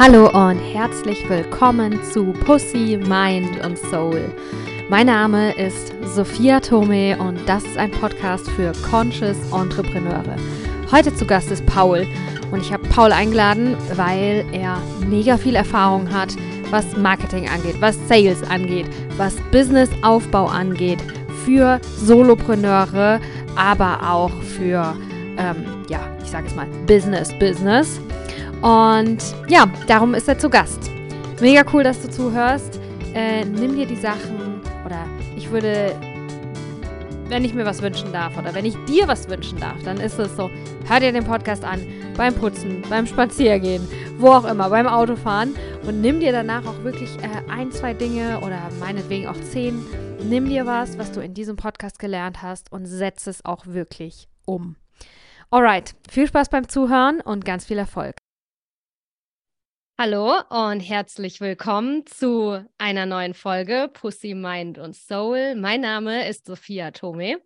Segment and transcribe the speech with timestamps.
[0.00, 4.32] Hallo und herzlich willkommen zu Pussy, Mind und Soul.
[4.88, 10.36] Mein Name ist Sophia Tome und das ist ein Podcast für Conscious Entrepreneure.
[10.92, 12.06] Heute zu Gast ist Paul
[12.52, 16.36] und ich habe Paul eingeladen, weil er mega viel Erfahrung hat,
[16.70, 21.00] was Marketing angeht, was Sales angeht, was Businessaufbau angeht,
[21.44, 23.20] für Solopreneure,
[23.56, 24.94] aber auch für,
[25.38, 28.00] ähm, ja, ich sage es mal, Business, Business.
[28.62, 30.90] Und ja, darum ist er zu Gast.
[31.40, 32.80] Mega cool, dass du zuhörst.
[33.14, 35.94] Äh, nimm dir die Sachen oder ich würde,
[37.28, 40.18] wenn ich mir was wünschen darf oder wenn ich dir was wünschen darf, dann ist
[40.18, 40.50] es so,
[40.88, 41.80] hör dir den Podcast an
[42.16, 43.86] beim Putzen, beim Spaziergehen,
[44.18, 45.54] wo auch immer, beim Autofahren
[45.86, 49.84] und nimm dir danach auch wirklich äh, ein, zwei Dinge oder meinetwegen auch zehn.
[50.28, 54.28] Nimm dir was, was du in diesem Podcast gelernt hast und setz es auch wirklich
[54.44, 54.76] um.
[55.50, 58.16] Alright, viel Spaß beim Zuhören und ganz viel Erfolg.
[60.00, 65.56] Hallo und herzlich willkommen zu einer neuen Folge Pussy, Mind und Soul.
[65.56, 67.42] Mein Name ist Sophia Tome.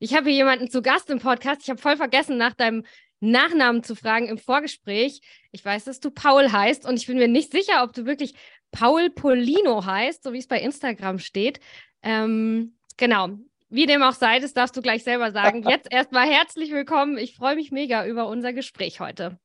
[0.00, 1.60] Ich habe hier jemanden zu Gast im Podcast.
[1.62, 2.84] Ich habe voll vergessen, nach deinem
[3.20, 5.20] Nachnamen zu fragen im Vorgespräch.
[5.52, 8.34] Ich weiß, dass du Paul heißt und ich bin mir nicht sicher, ob du wirklich
[8.72, 11.60] Paul Polino heißt, so wie es bei Instagram steht.
[12.02, 13.28] Ähm, genau.
[13.68, 15.62] Wie dem auch sei, das darfst du gleich selber sagen.
[15.70, 17.16] Jetzt erstmal herzlich willkommen.
[17.16, 19.38] Ich freue mich mega über unser Gespräch heute.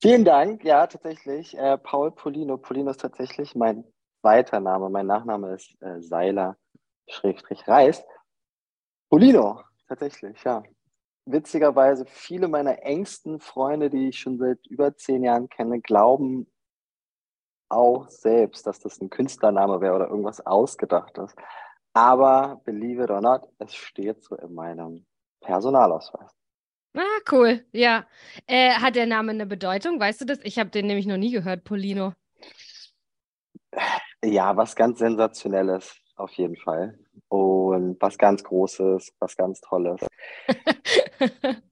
[0.00, 0.64] Vielen Dank.
[0.64, 1.56] Ja, tatsächlich.
[1.58, 2.56] Äh, Paul Polino.
[2.56, 3.84] Polino ist tatsächlich mein
[4.20, 4.90] zweiter Name.
[4.90, 6.56] Mein Nachname ist äh, Seiler
[7.08, 8.04] Schrägstrich Reis.
[9.10, 10.62] Polino, tatsächlich, ja.
[11.24, 16.50] Witzigerweise, viele meiner engsten Freunde, die ich schon seit über zehn Jahren kenne, glauben
[17.68, 21.34] auch selbst, dass das ein Künstlername wäre oder irgendwas Ausgedachtes.
[21.92, 25.06] Aber believe it or not, es steht so in meinem
[25.40, 26.37] Personalausweis.
[26.94, 27.64] Ah, cool.
[27.72, 28.06] Ja.
[28.46, 30.00] Äh, hat der Name eine Bedeutung?
[30.00, 30.38] Weißt du das?
[30.42, 32.14] Ich habe den nämlich noch nie gehört, Polino.
[34.24, 36.98] Ja, was ganz Sensationelles, auf jeden Fall.
[37.28, 40.00] Und was ganz Großes, was ganz Tolles.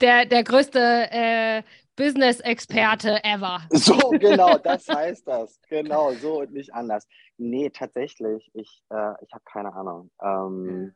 [0.00, 1.62] der, der größte äh,
[1.96, 3.62] Business-Experte ever.
[3.70, 5.60] So, genau, das heißt das.
[5.68, 7.06] Genau, so und nicht anders.
[7.38, 10.10] Nee, tatsächlich, ich, äh, ich habe keine Ahnung.
[10.22, 10.94] Ähm,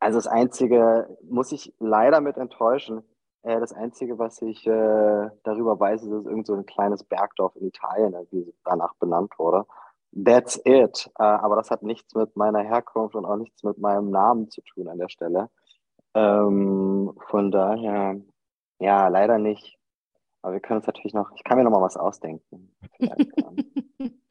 [0.00, 3.02] also das Einzige, muss ich leider mit enttäuschen,
[3.42, 7.54] äh, das Einzige, was ich äh, darüber weiß, ist, dass irgend so ein kleines Bergdorf
[7.56, 9.64] in Italien irgendwie danach benannt wurde.
[10.12, 11.10] That's it.
[11.18, 14.62] Äh, aber das hat nichts mit meiner Herkunft und auch nichts mit meinem Namen zu
[14.62, 15.48] tun an der Stelle.
[16.14, 18.16] Ähm, von daher,
[18.80, 19.78] ja, leider nicht.
[20.46, 22.72] Aber wir können uns natürlich noch, ich kann mir noch mal was ausdenken.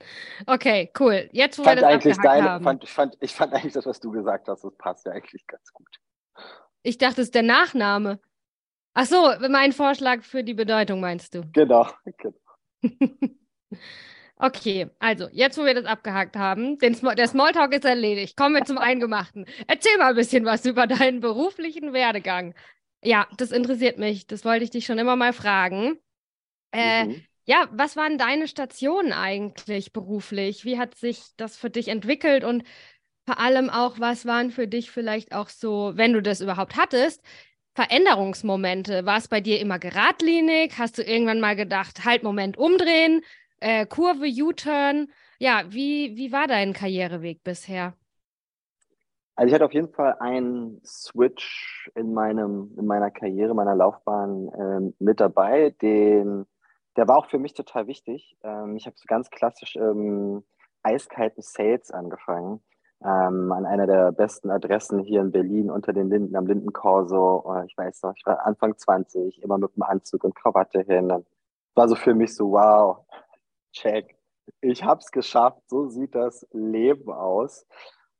[0.48, 1.28] okay, cool.
[1.34, 2.64] Jetzt, wo fand wir das eigentlich deine, haben.
[2.64, 5.74] Fand, fand, ich fand eigentlich das, was du gesagt hast, das passt ja eigentlich ganz
[5.74, 5.90] gut.
[6.84, 8.22] Ich dachte, es ist der Nachname.
[8.94, 11.42] Ach so, mein Vorschlag für die Bedeutung meinst du?
[11.52, 12.38] Genau, genau.
[14.38, 18.38] okay, also jetzt, wo wir das abgehakt haben, den Sm der Smalltalk ist erledigt.
[18.38, 19.48] Kommen wir zum Eingemachten.
[19.68, 22.56] Erzähl mal ein bisschen was über deinen beruflichen Werdegang.
[23.04, 24.28] Ja, das interessiert mich.
[24.28, 26.00] Das wollte ich dich schon immer mal fragen.
[26.76, 27.26] Äh, mhm.
[27.46, 30.66] Ja, was waren deine Stationen eigentlich beruflich?
[30.66, 32.64] Wie hat sich das für dich entwickelt und
[33.26, 37.24] vor allem auch, was waren für dich vielleicht auch so, wenn du das überhaupt hattest,
[37.76, 39.06] Veränderungsmomente?
[39.06, 40.74] War es bei dir immer geradlinig?
[40.78, 43.22] Hast du irgendwann mal gedacht, halt, Moment, umdrehen,
[43.60, 45.08] äh, Kurve, U-Turn?
[45.40, 47.94] Ja, wie, wie war dein Karriereweg bisher?
[49.36, 54.50] Also ich hatte auf jeden Fall einen Switch in meinem, in meiner Karriere, meiner Laufbahn
[54.58, 56.46] ähm, mit dabei, den
[56.98, 58.38] der war auch für mich total wichtig.
[58.44, 60.44] Ähm, ich habe so ganz klassisch ähm,
[60.84, 62.62] eiskalten Sales angefangen.
[63.04, 67.54] Ähm, an einer der besten Adressen hier in Berlin unter den Linden am Lindenkorso.
[67.54, 71.12] Äh, ich weiß noch, ich war Anfang 20, immer mit dem Anzug und Krawatte hin.
[71.12, 71.28] Und
[71.76, 73.06] war so für mich so, wow,
[73.74, 74.18] check.
[74.62, 77.68] Ich habe es geschafft, so sieht das Leben aus.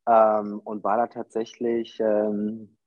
[0.08, 2.78] Ähm, und war da tatsächlich ähm,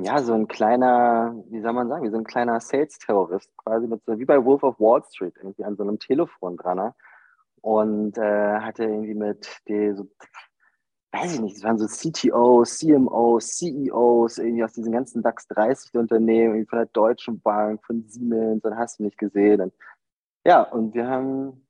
[0.00, 4.04] ja, so ein kleiner, wie soll man sagen, wie so ein kleiner Sales-Terrorist, quasi mit
[4.04, 6.78] so, wie bei Wolf of Wall Street, irgendwie an so einem Telefon dran.
[6.78, 6.94] Ne?
[7.62, 10.08] Und äh, hatte irgendwie mit die so,
[11.12, 15.94] weiß ich nicht, es waren so CTOs, CMOs, CEOs, irgendwie aus diesen ganzen DAX 30
[15.94, 19.60] Unternehmen, irgendwie von der Deutschen Bank, von Siemens, und hast du nicht gesehen.
[19.60, 19.74] Und,
[20.44, 21.66] ja, und wir haben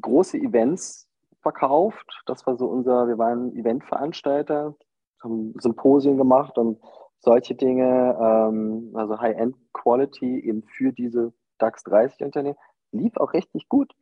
[0.00, 1.08] große Events
[1.42, 2.22] verkauft.
[2.24, 4.74] Das war so unser, wir waren Eventveranstalter,
[5.22, 6.80] haben Symposien gemacht und
[7.24, 12.56] solche Dinge, ähm, also High-End-Quality eben für diese DAX 30 Unternehmen,
[12.92, 13.92] lief auch richtig gut.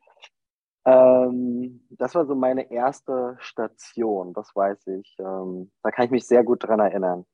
[0.85, 5.17] Ähm, das war so meine erste Station, das weiß ich.
[5.19, 7.25] Ähm, da kann ich mich sehr gut dran erinnern.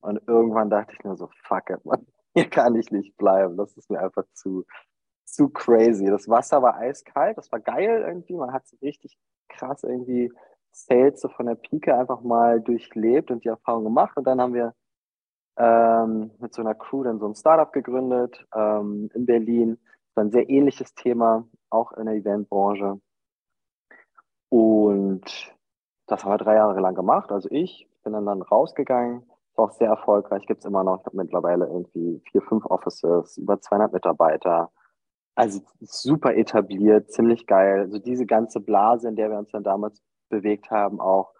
[0.00, 3.56] Und irgendwann dachte ich nur so, fuck it, man, hier kann ich nicht bleiben.
[3.56, 4.64] Das ist mir einfach zu,
[5.24, 6.06] zu crazy.
[6.06, 8.34] Das Wasser war eiskalt, das war geil irgendwie.
[8.36, 9.16] Man hat so richtig
[9.48, 10.30] krass irgendwie
[10.72, 14.16] Sales von der Pike einfach mal durchlebt und die Erfahrung gemacht.
[14.16, 14.74] Und dann haben wir
[15.56, 19.78] ähm, mit so einer Crew dann so ein Startup gegründet ähm, in Berlin.
[20.08, 23.00] Das war ein sehr ähnliches Thema, auch in der Eventbranche.
[24.48, 25.24] Und
[26.06, 27.32] das haben wir drei Jahre lang gemacht.
[27.32, 29.22] Also ich bin dann, dann rausgegangen,
[29.56, 31.00] war auch sehr erfolgreich, gibt es immer noch.
[31.00, 34.70] Ich habe mittlerweile irgendwie vier, fünf Offices, über 200 Mitarbeiter.
[35.34, 37.80] Also super etabliert, ziemlich geil.
[37.80, 41.32] Also diese ganze Blase, in der wir uns dann damals bewegt haben, auch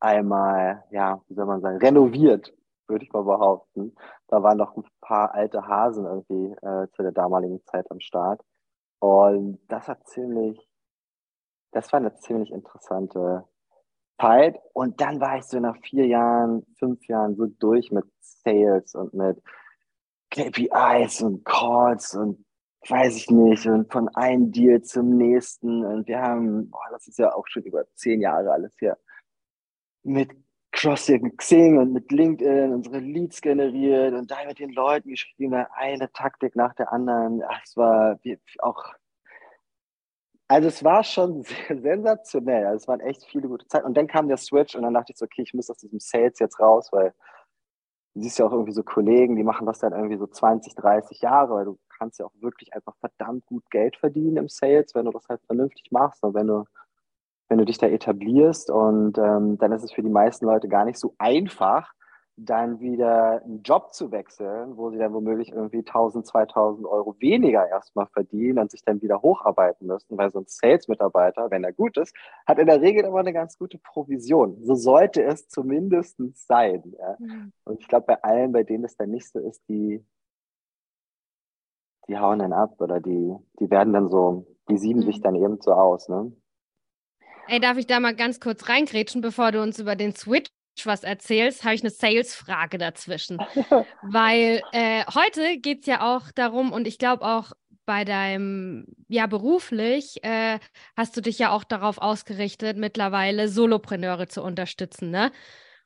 [0.00, 2.52] einmal, ja, wie soll man sagen, renoviert,
[2.88, 3.94] würde ich mal behaupten.
[4.28, 8.42] Da waren noch ein paar alte Hasen irgendwie äh, zu der damaligen Zeit am Start.
[9.00, 10.68] Und das hat ziemlich,
[11.72, 13.44] das war eine ziemlich interessante
[14.20, 14.58] Zeit.
[14.72, 19.14] Und dann war ich so nach vier Jahren, fünf Jahren so durch mit Sales und
[19.14, 19.40] mit
[20.30, 22.44] KPIs und Calls und
[22.88, 25.84] weiß ich nicht, und von einem Deal zum nächsten.
[25.84, 28.96] Und wir haben, boah, das ist ja auch schon über zehn Jahre alles hier,
[30.02, 30.30] mit
[30.78, 36.12] Crossing Xing und mit LinkedIn unsere Leads generiert und da mit den Leuten geschrieben, eine
[36.12, 37.42] Taktik nach der anderen.
[37.64, 38.16] Es war
[38.60, 38.84] auch,
[40.46, 42.64] also es war schon sensationell.
[42.66, 43.86] Also es waren echt viele gute Zeiten.
[43.86, 45.98] Und dann kam der Switch und dann dachte ich so, okay, ich muss aus diesem
[45.98, 47.12] Sales jetzt raus, weil
[48.14, 51.20] du siehst ja auch irgendwie so Kollegen, die machen das dann irgendwie so 20, 30
[51.20, 55.06] Jahre, weil du kannst ja auch wirklich einfach verdammt gut Geld verdienen im Sales, wenn
[55.06, 56.64] du das halt vernünftig machst und wenn du,
[57.48, 58.70] wenn du dich da etablierst.
[58.70, 61.92] Und ähm, dann ist es für die meisten Leute gar nicht so einfach,
[62.40, 67.68] dann wieder einen Job zu wechseln, wo sie dann womöglich irgendwie 1000, 2000 Euro weniger
[67.68, 71.96] erstmal verdienen und sich dann wieder hocharbeiten müssen, weil so ein Sales-Mitarbeiter, wenn er gut
[71.96, 72.14] ist,
[72.46, 74.62] hat in der Regel immer eine ganz gute Provision.
[74.62, 76.94] So sollte es zumindest sein.
[76.98, 77.16] Ja.
[77.18, 77.52] Mhm.
[77.64, 80.04] Und ich glaube, bei allen, bei denen es dann nicht so ist, die,
[82.06, 85.04] die hauen dann ab oder die, die werden dann so, die sieben mhm.
[85.04, 86.08] sich dann eben so aus.
[86.08, 86.32] Ne?
[87.48, 90.50] Ey, darf ich da mal ganz kurz reingrätschen, bevor du uns über den Switch
[90.84, 93.38] was erzählst, habe ich eine Sales-Frage dazwischen.
[94.02, 97.52] Weil äh, heute geht es ja auch darum, und ich glaube auch
[97.86, 100.58] bei deinem, ja, beruflich äh,
[100.94, 105.32] hast du dich ja auch darauf ausgerichtet, mittlerweile Solopreneure zu unterstützen, ne?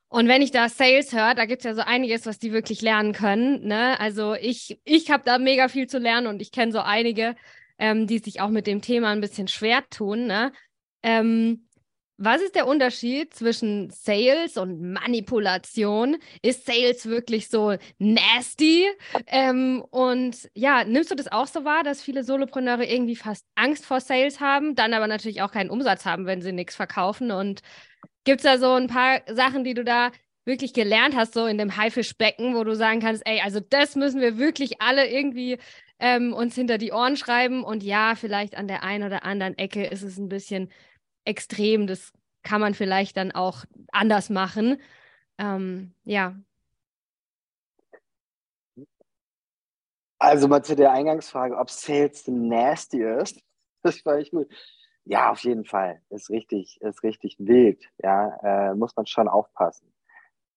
[0.09, 2.83] Und wenn ich da Sales höre, da gibt es ja so einiges, was die wirklich
[2.83, 3.67] lernen können.
[3.67, 3.99] Ne?
[3.99, 7.35] Also ich, ich habe da mega viel zu lernen und ich kenne so einige,
[7.79, 10.27] ähm, die sich auch mit dem Thema ein bisschen schwer tun.
[10.27, 10.53] Ne?
[11.03, 11.69] Ähm,
[12.19, 16.19] was ist der Unterschied zwischen Sales und Manipulation?
[16.43, 18.87] Ist Sales wirklich so nasty?
[19.27, 23.85] Ähm, und ja, nimmst du das auch so wahr, dass viele Solopreneure irgendwie fast Angst
[23.85, 27.63] vor Sales haben, dann aber natürlich auch keinen Umsatz haben, wenn sie nichts verkaufen und
[28.25, 30.13] Gibt es da so ein paar Sachen, die du da
[30.45, 34.21] wirklich gelernt hast, so in dem Haifischbecken, wo du sagen kannst, ey, also das müssen
[34.21, 35.59] wir wirklich alle irgendwie
[35.99, 37.65] ähm, uns hinter die Ohren schreiben.
[37.65, 40.71] Und ja, vielleicht an der einen oder anderen Ecke ist es ein bisschen
[41.25, 41.87] extrem.
[41.87, 44.81] Das kann man vielleicht dann auch anders machen.
[45.39, 46.37] Ähm, ja.
[50.19, 53.41] Also mal zu der Eingangsfrage, ob Sales nasty ist.
[53.85, 54.47] Das war ich gut.
[55.05, 56.01] Ja, auf jeden Fall.
[56.09, 57.85] Ist richtig, ist richtig wild.
[57.99, 59.93] Ja, äh, muss man schon aufpassen.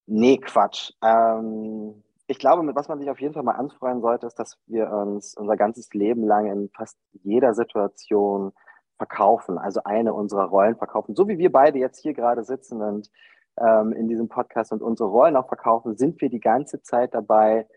[0.05, 0.91] Nee, Quatsch.
[1.01, 4.59] Ähm, ich glaube, mit was man sich auf jeden Fall mal anfreuen sollte, ist, dass
[4.67, 8.53] wir uns unser ganzes Leben lang in fast jeder Situation
[8.97, 11.15] verkaufen, also eine unserer Rollen verkaufen.
[11.15, 13.09] So wie wir beide jetzt hier gerade sitzen und
[13.57, 17.67] ähm, in diesem Podcast und unsere Rollen auch verkaufen, sind wir die ganze Zeit dabei,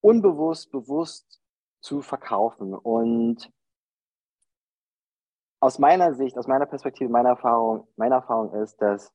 [0.00, 1.40] unbewusst, bewusst
[1.80, 2.74] zu verkaufen.
[2.74, 3.50] Und
[5.60, 9.12] aus meiner Sicht, aus meiner Perspektive, meiner Erfahrung, meine Erfahrung ist, dass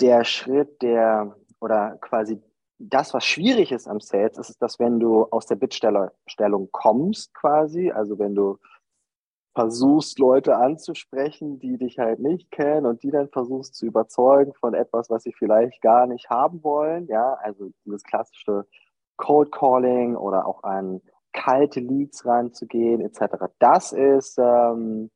[0.00, 2.42] der Schritt, der oder quasi
[2.78, 7.90] das, was schwierig ist am Sales, ist, dass wenn du aus der Bittstellung kommst, quasi,
[7.90, 8.58] also wenn du
[9.54, 14.74] versuchst, Leute anzusprechen, die dich halt nicht kennen und die dann versuchst zu überzeugen von
[14.74, 18.66] etwas, was sie vielleicht gar nicht haben wollen, ja, also dieses klassische
[19.16, 21.00] Cold Calling oder auch ein
[21.32, 23.44] kalte Leads ranzugehen, etc.
[23.58, 25.10] Das ist ähm,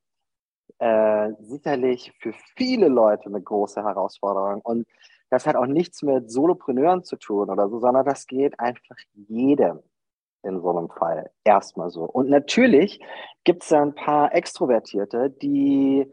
[0.79, 4.61] äh, sicherlich für viele Leute eine große Herausforderung.
[4.63, 4.87] Und
[5.31, 9.81] das hat auch nichts mit Solopreneuren zu tun oder so, sondern das geht einfach jedem
[10.43, 12.05] in so einem Fall erstmal so.
[12.05, 13.01] Und natürlich
[13.45, 16.13] gibt es da ein paar Extrovertierte, die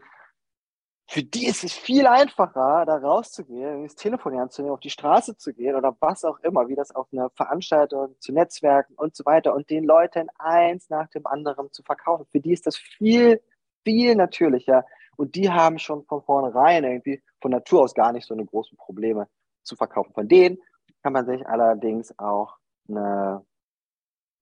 [1.07, 5.53] für die ist es viel einfacher, da rauszugehen, das Telefon anzunehmen, auf die Straße zu
[5.53, 9.53] gehen oder was auch immer, wie das auf einer Veranstaltung, zu Netzwerken und so weiter
[9.53, 12.25] und den Leuten eins nach dem anderen zu verkaufen.
[12.31, 13.39] Für die ist das viel,
[13.83, 14.83] viel natürlicher
[15.15, 18.77] und die haben schon von vornherein irgendwie von Natur aus gar nicht so eine großen
[18.77, 19.27] Probleme
[19.61, 20.11] zu verkaufen.
[20.13, 20.57] Von denen
[21.03, 22.57] kann man sich allerdings auch
[22.89, 23.45] eine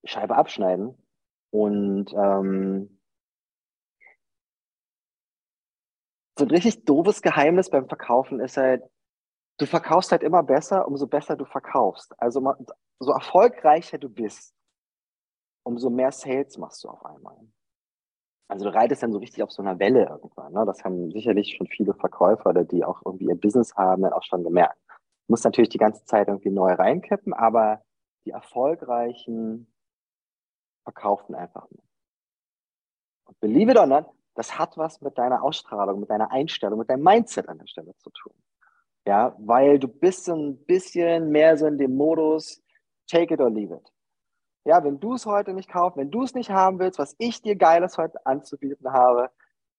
[0.06, 0.98] Scheibe abschneiden
[1.52, 3.00] Und ähm,
[6.38, 8.84] so ein richtig doofes Geheimnis beim Verkaufen ist halt,
[9.60, 12.14] du verkaufst halt immer besser, umso besser du verkaufst.
[12.20, 12.56] Also
[13.00, 14.54] so erfolgreicher du bist,
[15.64, 17.38] umso mehr Sales machst du auf einmal.
[18.50, 20.54] Also du reitest dann so richtig auf so einer Welle irgendwann.
[20.54, 20.66] Ne?
[20.66, 24.24] Das haben sicherlich schon viele Verkäufer, oder die auch irgendwie ihr Business haben, dann auch
[24.24, 24.78] schon gemerkt.
[24.88, 27.84] Du musst natürlich die ganze Zeit irgendwie neu reinkippen, aber
[28.26, 29.73] die erfolgreichen
[30.84, 31.84] verkaufen einfach nur.
[33.26, 36.90] Und believe it or not, das hat was mit deiner Ausstrahlung, mit deiner Einstellung, mit
[36.90, 38.34] deinem Mindset an der Stelle zu tun.
[39.06, 42.62] Ja, weil du bist ein bisschen mehr so in dem Modus,
[43.08, 43.92] take it or leave it.
[44.66, 47.42] Ja, wenn du es heute nicht kaufst, wenn du es nicht haben willst, was ich
[47.42, 49.30] dir Geiles heute anzubieten habe,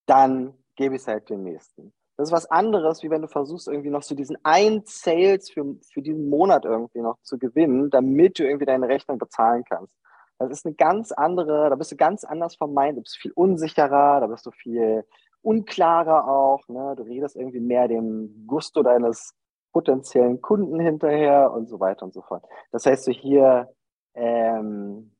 [0.05, 1.95] dann gebe ich es halt dem nächsten.
[2.17, 5.77] Das ist was anderes, wie wenn du versuchst, irgendwie noch so diesen einen Sales für,
[5.93, 9.97] für diesen Monat irgendwie noch zu gewinnen, damit du irgendwie deine Rechnung bezahlen kannst.
[10.39, 13.33] Das ist eine ganz andere, da bist du ganz anders vom Mind, du bist viel
[13.33, 15.05] unsicherer, da bist du viel
[15.43, 16.67] unklarer auch.
[16.69, 16.95] Ne?
[16.97, 19.35] Du redest irgendwie mehr dem Gusto deines
[19.73, 22.45] potenziellen Kunden hinterher und so weiter und so fort.
[22.73, 23.69] Das heißt, so hier
[24.15, 25.15] ähm,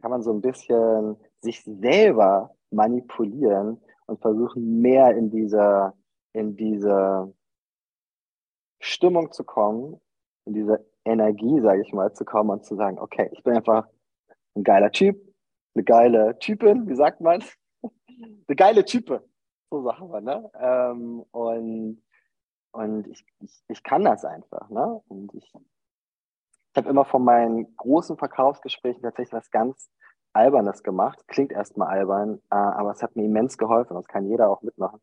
[0.00, 5.94] kann man so ein bisschen sich selber manipulieren und versuchen mehr in dieser
[6.32, 7.32] in diese
[8.80, 10.00] Stimmung zu kommen,
[10.46, 13.86] in diese Energie, sage ich mal, zu kommen und zu sagen, okay, ich bin einfach
[14.54, 15.20] ein geiler Typ,
[15.74, 17.42] eine geile Typin, wie sagt man?
[18.08, 19.24] eine geile Type.
[19.70, 20.50] So sagen wir, ne?
[20.58, 22.02] Ähm, und
[22.72, 25.02] und ich, ich, ich kann das einfach, ne?
[25.08, 29.90] Und ich, ich habe immer von meinen großen Verkaufsgesprächen tatsächlich was ganz
[30.32, 31.26] Albernes gemacht.
[31.26, 33.96] Klingt erstmal albern, äh, aber es hat mir immens geholfen.
[33.96, 35.00] Das kann jeder auch mitmachen.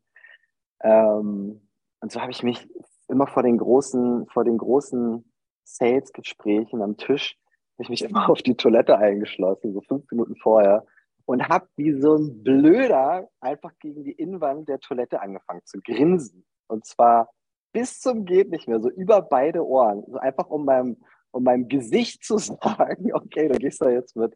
[0.80, 1.68] Ähm,
[2.00, 2.66] und so habe ich mich
[3.08, 5.30] immer vor den großen, vor den großen
[5.74, 7.36] Sales-Gesprächen am Tisch,
[7.74, 10.84] habe ich mich immer auf die Toilette eingeschlossen, so fünf Minuten vorher
[11.26, 16.46] und habe wie so ein Blöder einfach gegen die Innenwand der Toilette angefangen zu grinsen.
[16.68, 17.28] Und zwar
[17.72, 20.04] bis zum geht nicht mehr, so über beide Ohren.
[20.06, 20.96] So einfach um meinem,
[21.30, 24.34] um meinem Gesicht zu sagen, okay, du gehst da jetzt mit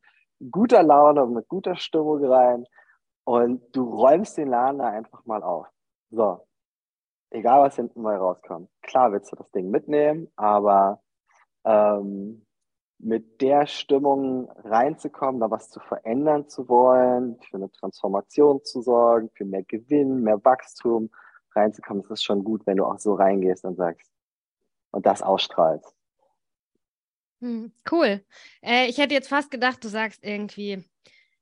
[0.50, 2.66] guter Laune und mit guter Stimmung rein
[3.24, 5.66] und du räumst den Laden da einfach mal auf.
[6.10, 6.46] So.
[7.30, 8.68] Egal, was hinten mal rauskommt.
[8.82, 11.00] Klar willst du das Ding mitnehmen, aber
[11.64, 12.44] ähm,
[12.98, 19.30] mit der Stimmung reinzukommen, da was zu verändern zu wollen, für eine Transformation zu sorgen,
[19.34, 21.10] für mehr Gewinn, mehr Wachstum
[21.54, 24.10] reinzukommen, das ist schon gut, wenn du auch so reingehst und sagst
[24.92, 25.94] und das ausstrahlst.
[27.40, 28.24] Hm, cool.
[28.62, 30.84] Äh, ich hätte jetzt fast gedacht, du sagst irgendwie,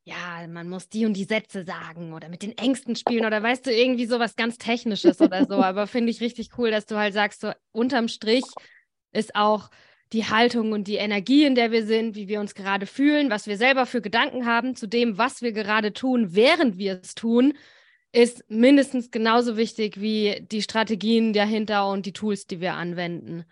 [0.05, 3.67] ja, man muss die und die Sätze sagen oder mit den Ängsten spielen oder weißt
[3.67, 5.55] du, irgendwie sowas ganz Technisches oder so.
[5.63, 8.45] Aber finde ich richtig cool, dass du halt sagst, so unterm Strich
[9.13, 9.69] ist auch
[10.13, 13.47] die Haltung und die Energie, in der wir sind, wie wir uns gerade fühlen, was
[13.47, 17.55] wir selber für Gedanken haben zu dem, was wir gerade tun, während wir es tun,
[18.13, 23.45] ist mindestens genauso wichtig wie die Strategien dahinter und die Tools, die wir anwenden.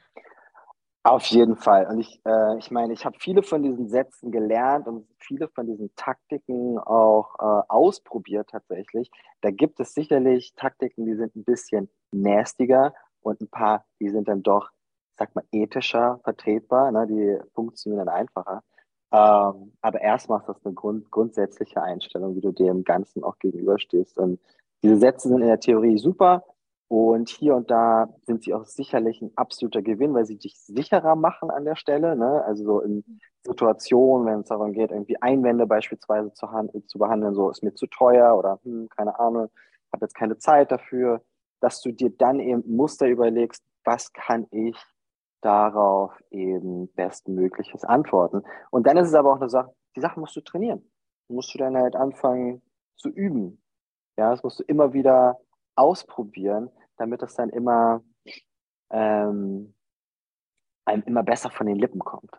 [1.04, 1.86] Auf jeden Fall.
[1.86, 5.66] Und ich, äh, ich meine, ich habe viele von diesen Sätzen gelernt und viele von
[5.66, 9.10] diesen Taktiken auch äh, ausprobiert tatsächlich.
[9.40, 14.28] Da gibt es sicherlich Taktiken, die sind ein bisschen nastiger und ein paar, die sind
[14.28, 14.70] dann doch
[15.18, 17.06] sag mal, ethischer vertretbar, ne?
[17.06, 18.62] die funktionieren einfacher.
[19.10, 24.18] Ähm, aber erstmal ist das eine Grund, grundsätzliche Einstellung, wie du dem Ganzen auch gegenüberstehst.
[24.18, 24.38] Und
[24.82, 26.44] diese Sätze sind in der Theorie super
[26.88, 31.16] und hier und da sind sie auch sicherlich ein absoluter Gewinn, weil sie dich sicherer
[31.16, 32.16] machen an der Stelle.
[32.16, 32.42] Ne?
[32.44, 33.04] Also so in
[33.44, 36.46] Situationen, wenn es darum geht, irgendwie Einwände beispielsweise zu,
[36.86, 39.50] zu behandeln, so ist mir zu teuer oder hm, keine Ahnung,
[39.92, 41.22] habe jetzt keine Zeit dafür,
[41.60, 44.76] dass du dir dann eben Muster überlegst, was kann ich
[45.40, 48.42] darauf eben bestmögliches antworten.
[48.70, 50.90] Und dann ist es aber auch eine Sache, die Sache musst du trainieren.
[51.28, 52.62] musst du dann halt anfangen
[52.96, 53.62] zu üben.
[54.16, 55.38] Ja, das musst du immer wieder
[55.76, 58.02] ausprobieren, damit das dann immer
[58.90, 59.74] ähm,
[60.84, 62.32] einem immer besser von den Lippen kommt.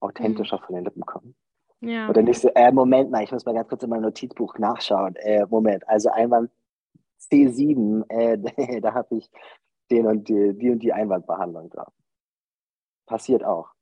[0.00, 0.62] Authentischer mhm.
[0.62, 1.34] von den Lippen kommt.
[1.80, 2.08] Ja.
[2.08, 5.16] Oder nicht so, äh, Moment mal, ich muss mal ganz kurz in meinem Notizbuch nachschauen.
[5.16, 6.50] Äh, Moment, also Einwand
[7.20, 9.30] C7, äh, da habe ich
[9.90, 11.92] den und die, die und die Einwandbehandlung drauf
[13.08, 13.72] passiert auch.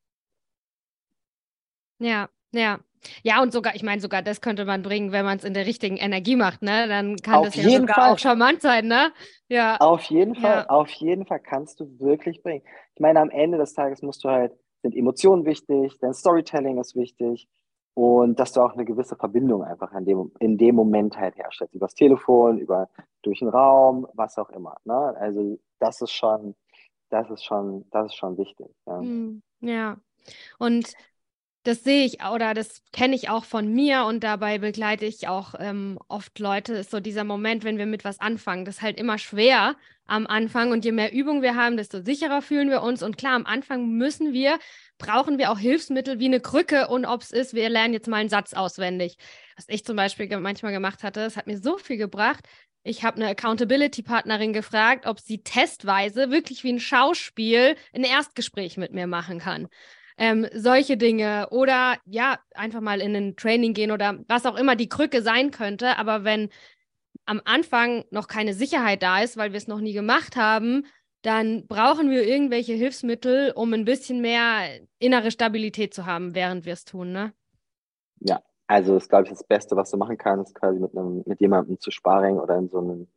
[1.98, 2.78] Ja, ja.
[3.22, 5.66] Ja, und sogar, ich meine, sogar das könnte man bringen, wenn man es in der
[5.66, 6.88] richtigen Energie macht, ne?
[6.88, 8.12] Dann kann auf das ja sogar Fall.
[8.12, 9.12] auch charmant sein, ne?
[9.48, 9.76] Ja.
[9.76, 10.66] Auf jeden Fall, ja.
[10.68, 12.64] auf jeden Fall kannst du wirklich bringen.
[12.94, 14.52] Ich meine, am Ende des Tages musst du halt,
[14.82, 17.48] sind Emotionen wichtig, dein Storytelling ist wichtig
[17.94, 21.74] und dass du auch eine gewisse Verbindung einfach in dem, in dem Moment halt herstellst.
[21.74, 22.88] Übers Telefon, über,
[23.22, 24.76] durch den Raum, was auch immer.
[24.84, 25.14] Ne?
[25.18, 26.54] Also das ist schon,
[27.10, 28.68] das ist schon, das ist schon wichtig.
[28.86, 29.00] Ja.
[29.00, 29.96] Hm, ja.
[30.58, 30.92] Und
[31.66, 35.54] das sehe ich oder das kenne ich auch von mir und dabei begleite ich auch
[35.58, 38.64] ähm, oft Leute, ist so dieser Moment, wenn wir mit was anfangen.
[38.64, 39.74] Das ist halt immer schwer
[40.06, 43.02] am Anfang und je mehr Übung wir haben, desto sicherer fühlen wir uns.
[43.02, 44.60] Und klar, am Anfang müssen wir,
[44.98, 48.18] brauchen wir auch Hilfsmittel wie eine Krücke und ob es ist, wir lernen jetzt mal
[48.18, 49.16] einen Satz auswendig.
[49.56, 52.46] Was ich zum Beispiel manchmal gemacht hatte, das hat mir so viel gebracht.
[52.86, 58.92] Ich habe eine Accountability-Partnerin gefragt, ob sie testweise wirklich wie ein Schauspiel ein Erstgespräch mit
[58.92, 59.68] mir machen kann
[60.18, 64.76] ähm, solche Dinge oder ja, einfach mal in ein Training gehen oder was auch immer
[64.76, 65.98] die Krücke sein könnte.
[65.98, 66.48] Aber wenn
[67.26, 70.86] am Anfang noch keine Sicherheit da ist, weil wir es noch nie gemacht haben,
[71.22, 76.72] dann brauchen wir irgendwelche Hilfsmittel, um ein bisschen mehr innere Stabilität zu haben, während wir
[76.72, 77.32] es tun, ne?
[78.20, 81.40] Ja, also das glaube ich das Beste, was du machen kannst, quasi mit einem, mit
[81.40, 83.08] jemandem zu sparen oder in so einem,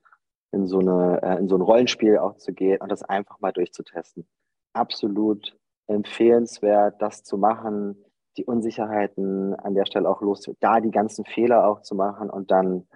[0.51, 3.51] in so eine, äh, in so ein Rollenspiel auch zu gehen und das einfach mal
[3.51, 4.27] durchzutesten.
[4.73, 7.95] Absolut empfehlenswert, das zu machen,
[8.37, 12.51] die Unsicherheiten an der Stelle auch los, da die ganzen Fehler auch zu machen und
[12.51, 12.87] dann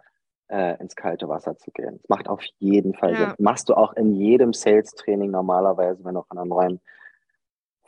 [0.47, 1.97] äh, ins kalte Wasser zu gehen.
[1.97, 3.17] Das macht auf jeden Fall ja.
[3.17, 3.33] Sinn.
[3.39, 6.81] Machst du auch in jedem Sales-Training normalerweise, wenn du auch an einer neuen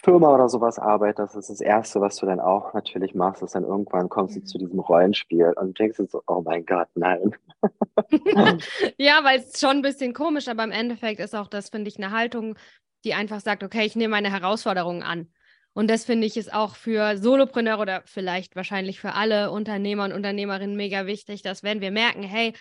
[0.05, 3.55] Firma oder sowas arbeitest, das ist das Erste, was du dann auch natürlich machst, ist
[3.55, 4.45] dann irgendwann kommst du mhm.
[4.45, 7.35] zu diesem Rollenspiel und denkst du so, oh mein Gott, nein.
[8.97, 11.97] ja, weil es schon ein bisschen komisch, aber im Endeffekt ist auch das, finde ich,
[11.97, 12.55] eine Haltung,
[13.03, 15.27] die einfach sagt, okay, ich nehme meine Herausforderungen an.
[15.73, 20.13] Und das finde ich ist auch für Solopreneure oder vielleicht wahrscheinlich für alle Unternehmer und
[20.13, 22.53] Unternehmerinnen mega wichtig, dass wenn wir merken, hey,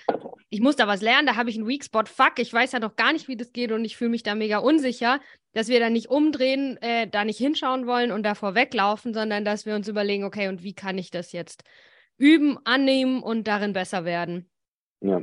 [0.55, 2.79] ich muss da was lernen, da habe ich einen Weak Spot, fuck, ich weiß ja
[2.79, 5.21] noch gar nicht, wie das geht und ich fühle mich da mega unsicher,
[5.53, 9.67] dass wir da nicht umdrehen, äh, da nicht hinschauen wollen und davor weglaufen, sondern dass
[9.67, 11.65] wir uns überlegen, okay, und wie kann ich das jetzt
[12.19, 14.49] üben, annehmen und darin besser werden.
[15.05, 15.21] Ja.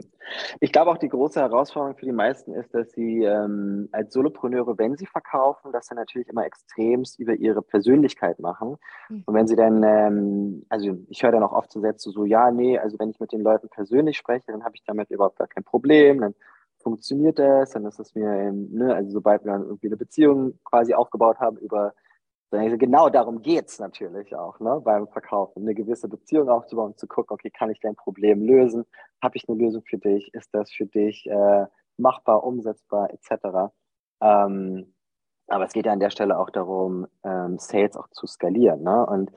[0.60, 4.78] Ich glaube auch die große Herausforderung für die meisten ist, dass sie ähm, als Solopreneure,
[4.78, 8.78] wenn sie verkaufen, das dann natürlich immer extremst über ihre Persönlichkeit machen.
[9.10, 9.24] Mhm.
[9.26, 12.52] Und wenn sie dann, ähm, also ich höre dann auch oft so Sätze so, ja,
[12.52, 15.48] nee, also wenn ich mit den Leuten persönlich spreche, dann habe ich damit überhaupt gar
[15.48, 16.36] kein Problem, dann
[16.78, 20.60] funktioniert das, dann ist es mir, ähm, ne, also sobald wir dann irgendwie eine Beziehung
[20.64, 21.94] quasi aufgebaut haben über
[22.52, 27.34] Genau darum geht es natürlich auch ne, beim Verkaufen, eine gewisse Beziehung aufzubauen, zu gucken,
[27.34, 28.86] okay, kann ich dein Problem lösen?
[29.22, 30.34] Habe ich eine Lösung für dich?
[30.34, 33.72] Ist das für dich äh, machbar, umsetzbar, etc.?
[34.20, 34.94] Ähm,
[35.48, 38.84] aber es geht ja an der Stelle auch darum, ähm, Sales auch zu skalieren.
[38.84, 39.06] Ne?
[39.06, 39.32] Und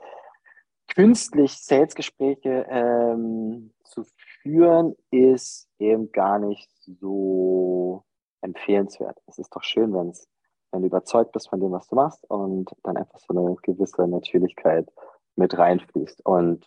[0.93, 4.03] künstlich Sales-Gespräche ähm, zu
[4.41, 8.03] führen, ist eben gar nicht so
[8.41, 9.17] empfehlenswert.
[9.27, 10.27] Es ist doch schön, wenn es
[10.75, 14.07] wenn du überzeugt bist von dem, was du machst und dann einfach so eine gewisse
[14.07, 14.91] Natürlichkeit
[15.35, 16.25] mit reinfließt.
[16.25, 16.65] Und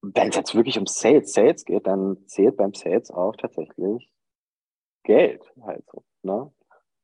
[0.00, 4.10] wenn es jetzt wirklich um Sales, Sales geht, dann zählt beim Sales auch tatsächlich
[5.04, 6.02] Geld halt so.
[6.22, 6.50] Ne?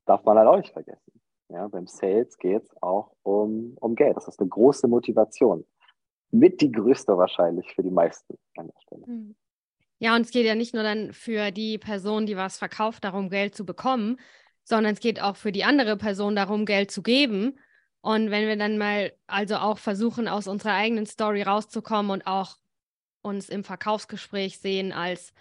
[0.05, 1.21] Darf man halt auch nicht vergessen.
[1.49, 4.17] Ja, beim Sales geht es auch um, um Geld.
[4.17, 5.65] Das ist eine große Motivation.
[6.31, 9.05] Mit die größte wahrscheinlich für die meisten an der Stelle.
[9.05, 9.35] Hm.
[9.99, 13.29] Ja, und es geht ja nicht nur dann für die Person, die was verkauft, darum,
[13.29, 14.17] Geld zu bekommen,
[14.69, 17.59] sondern es geht auch für die andere Person darum, Geld zu geben.
[18.01, 22.55] Und wenn wir dann mal also auch versuchen, aus unserer eigenen Story rauszukommen und auch
[23.21, 25.33] uns im Verkaufsgespräch sehen als,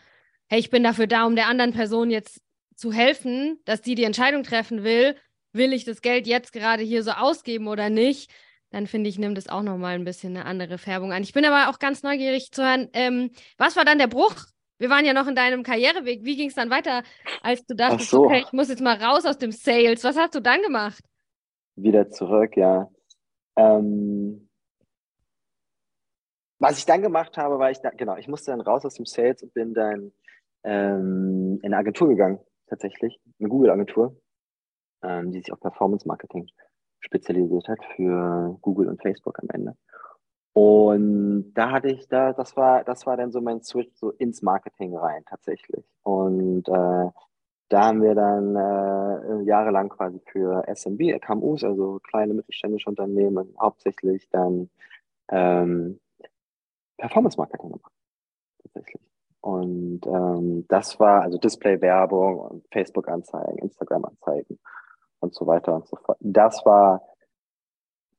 [0.48, 2.40] hey, ich bin dafür da, um der anderen Person jetzt
[2.74, 5.14] zu helfen, dass die die Entscheidung treffen will,
[5.52, 8.30] will ich das Geld jetzt gerade hier so ausgeben oder nicht,
[8.70, 11.22] dann finde ich, nimmt es auch nochmal ein bisschen eine andere Färbung an.
[11.22, 14.34] Ich bin aber auch ganz neugierig zu hören, ähm, was war dann der Bruch
[14.78, 16.24] wir waren ja noch in deinem Karriereweg.
[16.24, 17.02] Wie ging es dann weiter,
[17.42, 18.24] als du dachtest, so.
[18.24, 20.04] okay, ich muss jetzt mal raus aus dem Sales?
[20.04, 21.02] Was hast du dann gemacht?
[21.76, 22.88] Wieder zurück, ja.
[23.56, 24.48] Ähm,
[26.60, 29.06] was ich dann gemacht habe, war ich da, genau, ich musste dann raus aus dem
[29.06, 30.12] Sales und bin dann
[30.64, 34.16] ähm, in eine Agentur gegangen, tatsächlich, eine Google-Agentur,
[35.02, 36.48] ähm, die sich auf Performance Marketing
[37.00, 39.76] spezialisiert hat für Google und Facebook am Ende.
[40.52, 44.42] Und da hatte ich da, das war, das war dann so mein Switch so ins
[44.42, 45.84] Marketing rein tatsächlich.
[46.02, 47.10] Und äh,
[47.68, 54.28] da haben wir dann äh, jahrelang quasi für SMB, KMUs, also kleine mittelständische Unternehmen, hauptsächlich
[54.30, 54.70] dann
[55.30, 56.00] ähm,
[56.96, 57.92] Performance Marketing gemacht.
[58.62, 59.02] Tatsächlich.
[59.40, 64.58] Und ähm, das war also Display-Werbung Facebook-Anzeigen, Instagram-Anzeigen
[65.20, 66.18] und so weiter und so fort.
[66.20, 67.02] Das war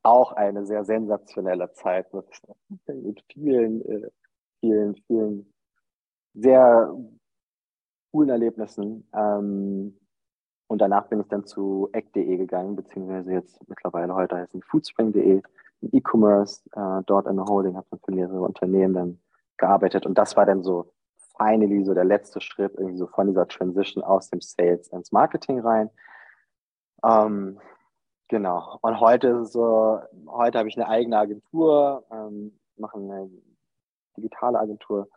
[0.02, 2.26] auch eine sehr sensationelle Zeit mit,
[2.86, 4.10] mit vielen, äh,
[4.60, 5.52] vielen, vielen
[6.34, 6.94] sehr
[8.12, 9.08] coolen Erlebnissen.
[9.14, 9.96] Ähm,
[10.68, 15.42] und danach bin ich dann zu eck.de gegangen, beziehungsweise jetzt mittlerweile heute heißt es foodspring.de,
[15.92, 19.20] E-Commerce, äh, dort in der Holding, habe dann für mehrere Unternehmen dann
[19.56, 20.06] gearbeitet.
[20.06, 20.92] Und das war dann so
[21.36, 25.60] finally so der letzte Schritt irgendwie so von dieser Transition aus dem Sales ins Marketing
[25.60, 25.90] rein.
[27.02, 27.58] Ähm,
[28.30, 28.78] Genau.
[28.82, 33.28] Und heute ist es so, heute habe ich eine eigene Agentur, ähm, mache eine
[34.16, 35.08] digitale Agentur,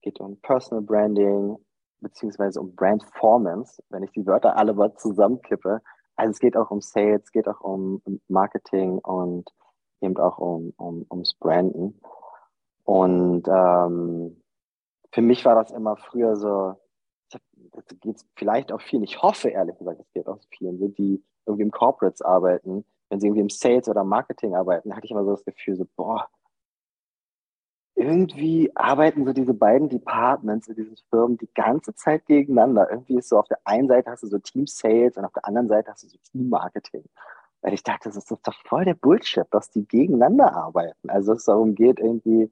[0.00, 1.58] geht um Personal Branding,
[2.00, 5.82] beziehungsweise um Brandformance, wenn ich die Wörter alle mal zusammenkippe.
[6.16, 9.46] Also es geht auch um Sales, es geht auch um Marketing und
[10.00, 12.00] eben auch um, um, ums Branden.
[12.84, 14.40] Und ähm,
[15.12, 16.76] für mich war das immer früher so,
[17.30, 21.22] das geht vielleicht auch vielen, ich hoffe ehrlich gesagt, es geht auch vielen, so die
[21.46, 25.24] irgendwie im Corporates arbeiten, wenn sie irgendwie im Sales oder Marketing arbeiten, hatte ich immer
[25.24, 26.28] so das Gefühl, so, boah,
[27.96, 32.90] irgendwie arbeiten so diese beiden Departments in diesen Firmen die ganze Zeit gegeneinander.
[32.90, 35.46] Irgendwie ist so, auf der einen Seite hast du so Team Sales und auf der
[35.46, 37.04] anderen Seite hast du so Team Marketing.
[37.62, 41.08] Weil ich dachte, das ist doch voll der Bullshit, dass die gegeneinander arbeiten.
[41.08, 42.50] Also es darum geht irgendwie,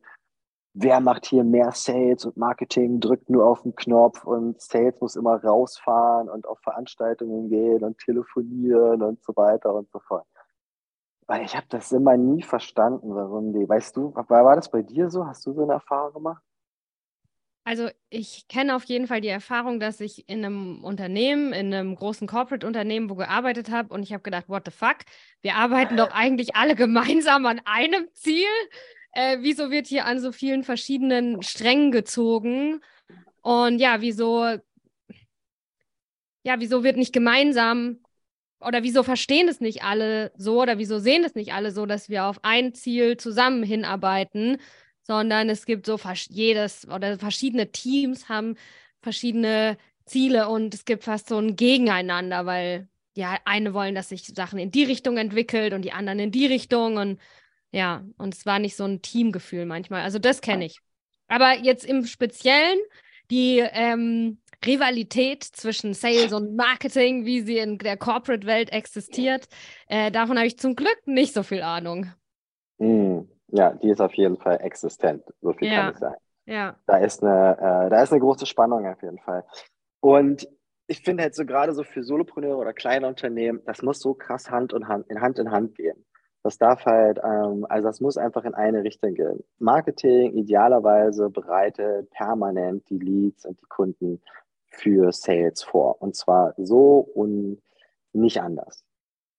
[0.74, 5.16] wer macht hier mehr Sales und Marketing, drückt nur auf den Knopf und Sales muss
[5.16, 10.26] immer rausfahren und auf Veranstaltungen gehen und telefonieren und so weiter und so fort.
[11.26, 13.68] Weil ich habe das immer nie verstanden, warum die.
[13.68, 15.26] Weißt du, war, war das bei dir so?
[15.26, 16.42] Hast du so eine Erfahrung gemacht?
[17.64, 21.94] Also ich kenne auf jeden Fall die Erfahrung, dass ich in einem Unternehmen, in einem
[21.94, 24.96] großen Corporate-Unternehmen, wo gearbeitet habe und ich habe gedacht, what the fuck,
[25.42, 28.48] wir arbeiten doch eigentlich alle gemeinsam an einem Ziel
[29.12, 32.80] äh, wieso wird hier an so vielen verschiedenen Strängen gezogen?
[33.42, 34.44] Und ja, wieso,
[36.44, 38.00] ja, wieso wird nicht gemeinsam
[38.60, 42.08] oder wieso verstehen es nicht alle so oder wieso sehen es nicht alle so, dass
[42.08, 44.58] wir auf ein Ziel zusammen hinarbeiten,
[45.02, 45.98] sondern es gibt so
[46.28, 48.56] jedes oder verschiedene Teams haben
[49.02, 54.24] verschiedene Ziele und es gibt fast so ein Gegeneinander, weil ja, eine wollen, dass sich
[54.26, 57.20] Sachen in die Richtung entwickelt und die anderen in die Richtung und
[57.72, 60.02] ja, und es war nicht so ein Teamgefühl manchmal.
[60.02, 60.80] Also das kenne ich.
[61.26, 62.78] Aber jetzt im Speziellen
[63.30, 69.48] die ähm, Rivalität zwischen Sales und Marketing, wie sie in der Corporate-Welt existiert,
[69.88, 72.12] äh, davon habe ich zum Glück nicht so viel Ahnung.
[72.78, 75.24] Mm, ja, die ist auf jeden Fall existent.
[75.40, 75.80] So viel ja.
[75.80, 76.16] kann ich sagen.
[76.44, 76.76] Ja.
[76.86, 79.44] Da ist eine, äh, da ist eine große Spannung auf jeden Fall.
[80.00, 80.46] Und
[80.86, 84.50] ich finde halt so gerade so für Solopreneure oder kleine Unternehmen, das muss so krass
[84.50, 86.04] Hand in Hand, in Hand in Hand gehen.
[86.42, 89.44] Das darf halt, ähm, also das muss einfach in eine Richtung gehen.
[89.58, 94.20] Marketing idealerweise bereitet permanent die Leads und die Kunden
[94.68, 96.02] für Sales vor.
[96.02, 97.62] Und zwar so und
[98.12, 98.84] nicht anders.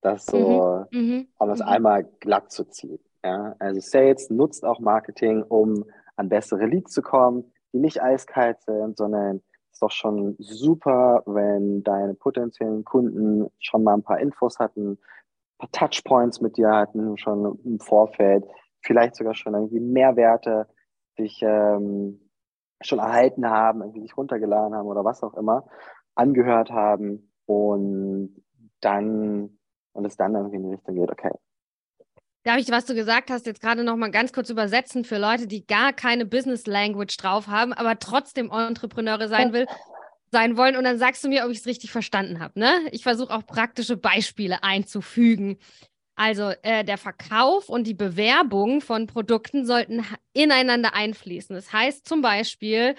[0.02, 1.00] Das so, mhm.
[1.00, 1.28] mhm.
[1.38, 1.68] um das mhm.
[1.68, 3.00] einmal glatt zu ziehen.
[3.24, 3.56] Ja?
[3.60, 5.86] Also Sales nutzt auch Marketing, um
[6.16, 11.84] an bessere Leads zu kommen, die nicht eiskalt sind, sondern ist doch schon super, wenn
[11.84, 15.00] deine potenziellen Kunden schon mal ein paar Infos hatten,
[15.58, 18.46] paar Touchpoints mit dir hatten, schon im Vorfeld,
[18.82, 20.68] vielleicht sogar schon irgendwie Mehrwerte
[21.16, 22.30] sich ähm,
[22.82, 25.66] schon erhalten haben, irgendwie sich runtergeladen haben oder was auch immer,
[26.16, 28.44] angehört haben und
[28.82, 29.58] dann
[29.94, 31.32] und es dann irgendwie in die Richtung geht, okay.
[32.44, 35.48] Darf ich, was du gesagt hast, jetzt gerade noch mal ganz kurz übersetzen für Leute,
[35.48, 39.66] die gar keine Business Language drauf haben, aber trotzdem Entrepreneure sein will
[40.34, 42.60] sein wollen und dann sagst du mir, ob ich es richtig verstanden habe.
[42.60, 42.82] Ne?
[42.92, 45.58] Ich versuche auch praktische Beispiele einzufügen.
[46.16, 51.56] Also äh, der Verkauf und die Bewerbung von Produkten sollten ineinander einfließen.
[51.56, 52.96] Das heißt zum Beispiel,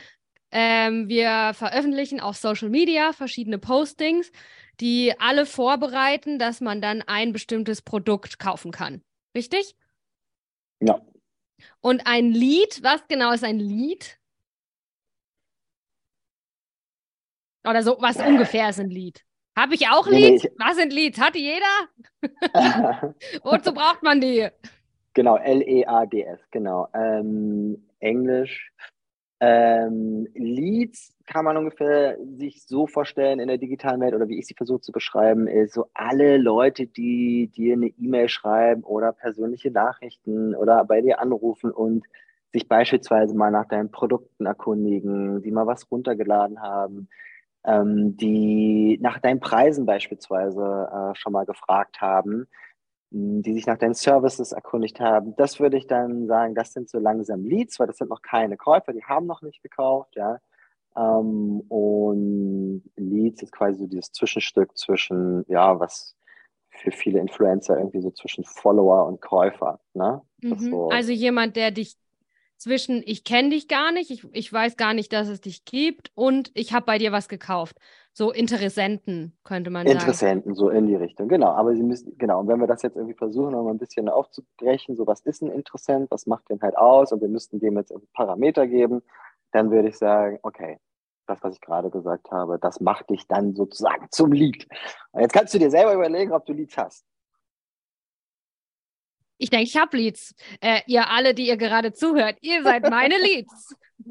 [0.50, 4.32] ähm, wir veröffentlichen auf Social Media verschiedene Postings,
[4.80, 9.02] die alle vorbereiten, dass man dann ein bestimmtes Produkt kaufen kann.
[9.36, 9.76] Richtig?
[10.80, 11.00] Ja.
[11.80, 14.18] Und ein Lied, was genau ist ein Lied?
[17.68, 19.20] Oder so, was ungefähr ist ein Lied?
[19.56, 20.44] Habe ich auch Lied?
[20.44, 21.20] Nee, was sind Lieds?
[21.20, 23.14] Hat die jeder?
[23.42, 24.48] Wozu braucht man die?
[25.14, 26.88] Genau, L-E-A-D-S, genau.
[26.92, 28.72] Ähm, Englisch.
[29.40, 34.46] Ähm, Leads kann man ungefähr sich so vorstellen in der digitalen Welt oder wie ich
[34.46, 39.70] sie versuche zu beschreiben, ist so alle Leute, die dir eine E-Mail schreiben oder persönliche
[39.70, 42.04] Nachrichten oder bei dir anrufen und
[42.52, 47.08] sich beispielsweise mal nach deinen Produkten erkundigen, die mal was runtergeladen haben,
[47.64, 52.46] ähm, die nach deinen Preisen beispielsweise äh, schon mal gefragt haben,
[53.10, 55.36] die sich nach deinen Services erkundigt haben.
[55.36, 58.56] Das würde ich dann sagen, das sind so langsam Leads, weil das sind noch keine
[58.56, 60.40] Käufer, die haben noch nicht gekauft, ja.
[60.96, 66.16] Ähm, und Leads ist quasi so dieses Zwischenstück zwischen, ja, was
[66.70, 69.80] für viele Influencer irgendwie so zwischen Follower und Käufer.
[69.94, 70.22] Ne?
[70.42, 70.58] Mhm.
[70.58, 71.96] So also jemand, der dich
[72.64, 76.10] zwischen ich kenne dich gar nicht, ich, ich weiß gar nicht, dass es dich gibt
[76.14, 77.76] und ich habe bei dir was gekauft.
[78.14, 79.98] So Interessenten könnte man sagen.
[79.98, 81.48] Interessenten, so in die Richtung, genau.
[81.48, 84.08] Aber sie müssen, genau, und wenn wir das jetzt irgendwie versuchen, noch mal ein bisschen
[84.08, 87.76] aufzubrechen, so was ist ein Interessent, was macht den halt aus und wir müssten dem
[87.76, 89.02] jetzt Parameter geben,
[89.52, 90.78] dann würde ich sagen, okay,
[91.26, 94.66] das, was ich gerade gesagt habe, das macht dich dann sozusagen zum Lead.
[95.12, 97.04] Und jetzt kannst du dir selber überlegen, ob du Leads hast.
[99.38, 100.34] Ich denke, ich habe Leads.
[100.60, 103.76] Äh, ihr alle, die ihr gerade zuhört, ihr seid meine Leads.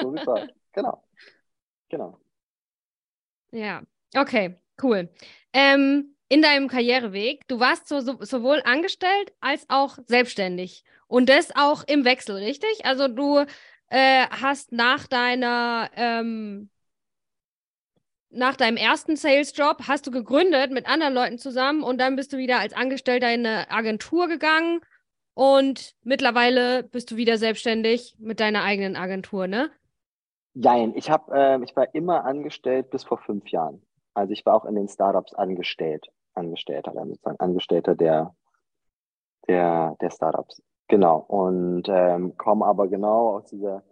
[0.00, 0.48] so sieht's aus.
[0.72, 1.04] Genau.
[1.88, 2.18] Genau.
[3.50, 3.82] Ja,
[4.16, 5.10] okay, cool.
[5.52, 10.84] Ähm, in deinem Karriereweg, du warst so, so, sowohl angestellt als auch selbstständig.
[11.06, 12.86] Und das auch im Wechsel, richtig?
[12.86, 13.44] Also du
[13.90, 16.70] äh, hast nach deiner ähm,
[18.32, 22.38] nach deinem ersten Sales-Job hast du gegründet mit anderen Leuten zusammen und dann bist du
[22.38, 24.80] wieder als Angestellter in eine Agentur gegangen
[25.34, 29.70] und mittlerweile bist du wieder selbstständig mit deiner eigenen Agentur, ne?
[30.54, 33.82] Nein, ich habe, äh, ich war immer angestellt bis vor fünf Jahren.
[34.14, 38.34] Also ich war auch in den Startups angestellt, Angestellter, dann sozusagen Angestellter der
[39.48, 40.62] der der Startups.
[40.88, 43.82] Genau und ähm, komme aber genau aus dieser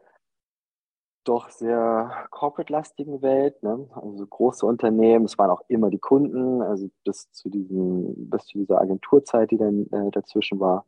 [1.25, 3.89] doch sehr corporate-lastigen Welt, ne?
[3.95, 8.59] also große Unternehmen, es waren auch immer die Kunden, also bis zu diesem, bis zu
[8.59, 10.87] dieser Agenturzeit, die dann äh, dazwischen war.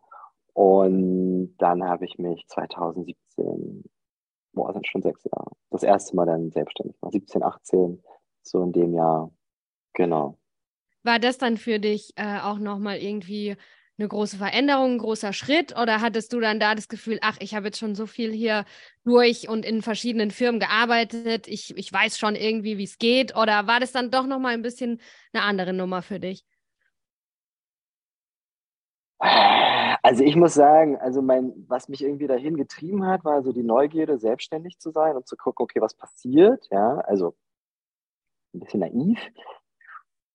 [0.55, 3.85] Und dann habe ich mich 2017,
[4.53, 8.03] boah, sind schon sechs Jahre, das erste Mal dann selbstständig gemacht, 17, 18,
[8.43, 9.31] so in dem Jahr,
[9.95, 10.39] genau.
[11.03, 13.57] War das dann für dich äh, auch nochmal irgendwie
[14.03, 15.79] eine große Veränderung, ein großer Schritt?
[15.79, 18.65] Oder hattest du dann da das Gefühl, ach, ich habe jetzt schon so viel hier
[19.05, 23.37] durch und in verschiedenen Firmen gearbeitet, ich, ich weiß schon irgendwie, wie es geht?
[23.37, 25.01] Oder war das dann doch nochmal ein bisschen
[25.33, 26.45] eine andere Nummer für dich?
[30.03, 33.63] Also ich muss sagen, also mein, was mich irgendwie dahin getrieben hat, war so die
[33.63, 37.37] Neugierde, selbstständig zu sein und zu gucken, okay, was passiert, ja, also
[38.53, 39.21] ein bisschen naiv,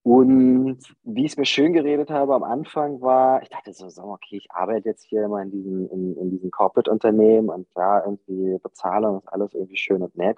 [0.07, 4.03] und wie ich es mir schön geredet habe am Anfang war, ich dachte so, so
[4.03, 8.57] okay, ich arbeite jetzt hier immer in diesem, in, in diesem Corporate-Unternehmen und da irgendwie
[8.63, 10.37] Bezahlung ist alles irgendwie schön und nett.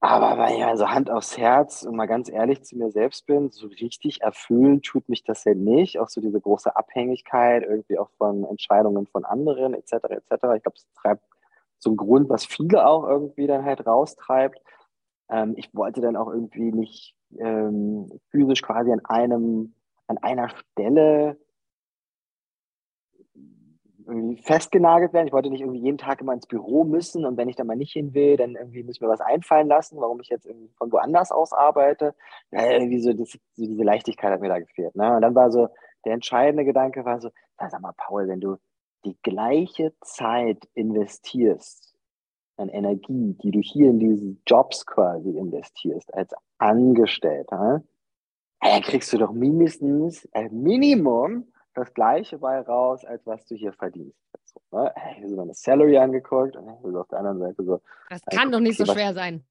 [0.00, 3.50] Aber weil ich also Hand aufs Herz und mal ganz ehrlich zu mir selbst bin,
[3.50, 5.98] so richtig erfüllen tut mich das ja nicht.
[5.98, 9.92] Auch so diese große Abhängigkeit irgendwie auch von Entscheidungen von anderen etc.
[9.92, 10.30] etc.
[10.56, 11.24] Ich glaube, es treibt
[11.78, 14.58] so einen Grund, was viele auch irgendwie dann halt raustreibt.
[15.28, 19.74] Ähm, ich wollte dann auch irgendwie nicht ähm, physisch quasi an einem,
[20.06, 21.38] an einer Stelle
[24.42, 25.26] festgenagelt werden.
[25.26, 27.76] Ich wollte nicht irgendwie jeden Tag immer ins Büro müssen und wenn ich da mal
[27.76, 30.70] nicht hin will, dann irgendwie muss ich mir was einfallen lassen, warum ich jetzt irgendwie
[30.76, 32.14] von woanders aus arbeite.
[32.50, 34.94] Ja, irgendwie so, das, so diese Leichtigkeit hat mir da gefehlt.
[34.94, 35.16] Ne?
[35.16, 35.68] Und dann war so,
[36.04, 38.56] der entscheidende Gedanke war so, sag mal, Paul, wenn du
[39.04, 41.93] die gleiche Zeit investierst
[42.56, 47.82] an Energie, die du hier in diese Jobs quasi investierst als Angestellter,
[48.60, 53.72] dann kriegst du doch mindestens ein Minimum das gleiche bei raus, als was du hier
[53.72, 54.16] verdienst.
[54.44, 54.92] So, ne?
[54.96, 57.80] Ich habe so meine Salary angeguckt und ich auf der anderen Seite so.
[58.08, 59.44] Das kann doch nicht so schwer sein.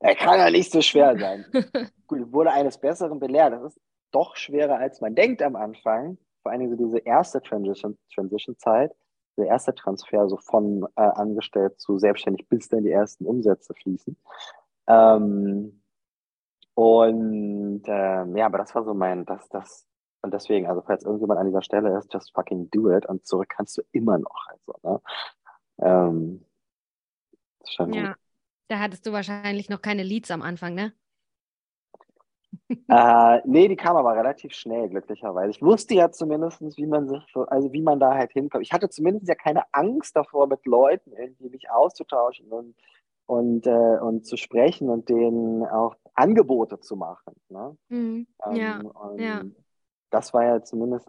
[0.00, 1.44] Er kann ja nicht so schwer sein.
[2.06, 3.52] Gut, wurde eines Besseren belehrt.
[3.52, 6.18] Das ist doch schwerer, als man denkt am Anfang.
[6.42, 7.98] Vor allem so diese erste Transition-Zeit.
[8.14, 8.56] Transition
[9.40, 14.16] der erste Transfer so von äh, angestellt zu selbstständig, bis dann die ersten Umsätze fließen.
[14.86, 15.82] Ähm,
[16.74, 19.86] und ähm, ja, aber das war so mein, das, das,
[20.22, 23.48] und deswegen, also falls irgendjemand an dieser Stelle ist, just fucking do it und zurück
[23.48, 24.46] kannst du immer noch.
[24.48, 25.00] Also, ne?
[25.78, 26.46] ähm,
[27.76, 28.16] ja, gut.
[28.68, 30.92] da hattest du wahrscheinlich noch keine Leads am Anfang, ne?
[32.88, 35.50] äh, nee, die kam aber relativ schnell, glücklicherweise.
[35.50, 38.64] Ich wusste ja zumindest, wie man sich, so, also wie man da halt hinkommt.
[38.64, 42.74] Ich hatte zumindest ja keine Angst davor, mit Leuten irgendwie mich auszutauschen und,
[43.26, 47.34] und, äh, und zu sprechen und denen auch Angebote zu machen.
[47.48, 47.76] Ne?
[47.88, 48.26] Mhm.
[48.46, 48.80] Ähm, ja.
[49.16, 49.42] ja.
[50.10, 51.08] Das war ja zumindest,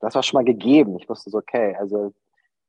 [0.00, 0.96] das war schon mal gegeben.
[0.96, 2.12] Ich wusste so, okay, also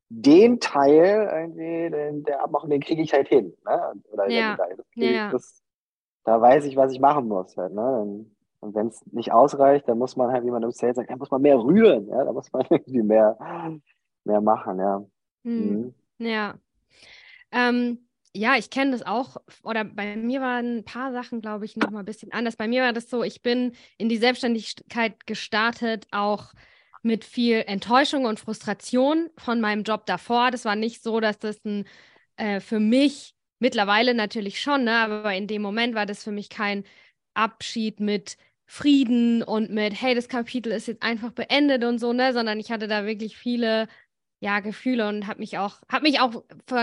[0.08, 3.56] den Teil irgendwie, den, der Abmachung, den kriege ich halt hin.
[3.64, 3.92] Ne?
[4.10, 4.56] Oder ja.
[4.56, 5.30] Das, ja.
[5.30, 5.61] das,
[6.24, 7.56] da weiß ich, was ich machen muss.
[7.56, 8.26] Halt, ne?
[8.60, 11.18] Und wenn es nicht ausreicht, dann muss man halt, wie man im Sales sagt, dann
[11.18, 12.06] muss man mehr rühren.
[12.08, 12.24] Ja?
[12.24, 13.36] Da muss man irgendwie mehr,
[14.24, 14.78] mehr machen.
[14.78, 15.04] Ja.
[15.44, 15.70] Hm.
[15.70, 15.94] Mhm.
[16.18, 16.54] Ja.
[17.50, 19.36] Ähm, ja, ich kenne das auch.
[19.64, 22.56] Oder bei mir waren ein paar Sachen, glaube ich, noch mal ein bisschen anders.
[22.56, 26.52] Bei mir war das so, ich bin in die Selbstständigkeit gestartet, auch
[27.02, 30.52] mit viel Enttäuschung und Frustration von meinem Job davor.
[30.52, 31.84] Das war nicht so, dass das ein
[32.36, 34.96] äh, für mich Mittlerweile natürlich schon, ne?
[34.96, 36.82] aber in dem Moment war das für mich kein
[37.32, 42.32] Abschied mit Frieden und mit, hey, das Kapitel ist jetzt einfach beendet und so, ne,
[42.32, 43.86] sondern ich hatte da wirklich viele
[44.40, 46.42] ja, Gefühle und habe mich auch, habe mich auch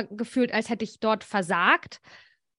[0.10, 2.00] gefühlt, als hätte ich dort versagt.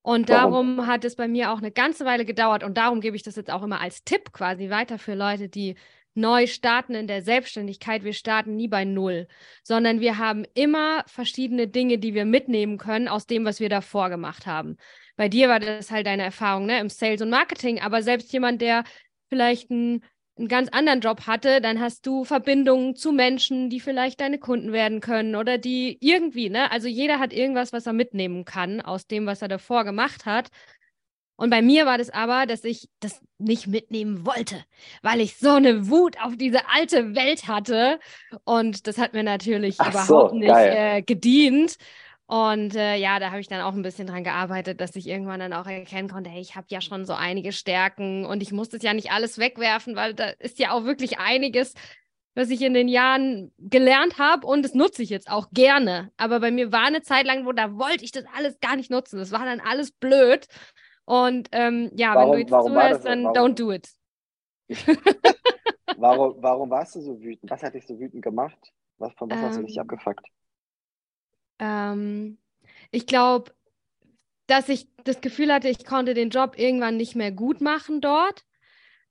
[0.02, 0.87] Und darum Warum?
[0.87, 3.50] hat es bei mir auch eine ganze Weile gedauert und darum gebe ich das jetzt
[3.50, 5.76] auch immer als Tipp quasi weiter für Leute, die
[6.14, 8.04] neu starten in der Selbstständigkeit.
[8.04, 9.28] Wir starten nie bei Null,
[9.62, 14.10] sondern wir haben immer verschiedene Dinge, die wir mitnehmen können aus dem, was wir davor
[14.10, 14.76] gemacht haben.
[15.16, 18.60] Bei dir war das halt deine Erfahrung ne, im Sales und Marketing, aber selbst jemand,
[18.60, 18.84] der
[19.28, 20.02] vielleicht ein
[20.40, 24.72] einen ganz anderen Job hatte, dann hast du Verbindungen zu Menschen, die vielleicht deine Kunden
[24.72, 26.70] werden können oder die irgendwie, ne?
[26.72, 30.48] Also jeder hat irgendwas, was er mitnehmen kann aus dem, was er davor gemacht hat.
[31.40, 34.62] Und bei mir war das aber, dass ich das nicht mitnehmen wollte,
[35.00, 37.98] weil ich so eine Wut auf diese alte Welt hatte.
[38.44, 41.76] Und das hat mir natürlich Ach überhaupt so, nicht äh, gedient.
[42.26, 45.40] Und äh, ja, da habe ich dann auch ein bisschen dran gearbeitet, dass ich irgendwann
[45.40, 48.68] dann auch erkennen konnte, hey, ich habe ja schon so einige Stärken und ich muss
[48.68, 51.72] das ja nicht alles wegwerfen, weil da ist ja auch wirklich einiges,
[52.35, 56.12] was ich in den Jahren gelernt habe und das nutze ich jetzt auch gerne.
[56.18, 58.90] Aber bei mir war eine Zeit lang, wo da wollte ich das alles gar nicht
[58.90, 59.18] nutzen.
[59.18, 60.46] Das war dann alles blöd.
[61.04, 63.88] Und ähm, ja, warum, wenn du jetzt zuhörst, dann warum, don't do it.
[65.96, 67.50] warum, warum warst du so wütend?
[67.50, 68.58] Was hat dich so wütend gemacht?
[68.98, 70.26] Was, von was ähm, hast du dich ähm, abgefuckt?
[71.58, 72.38] Ähm,
[72.90, 73.52] ich glaube,
[74.46, 78.44] dass ich das Gefühl hatte, ich konnte den Job irgendwann nicht mehr gut machen dort,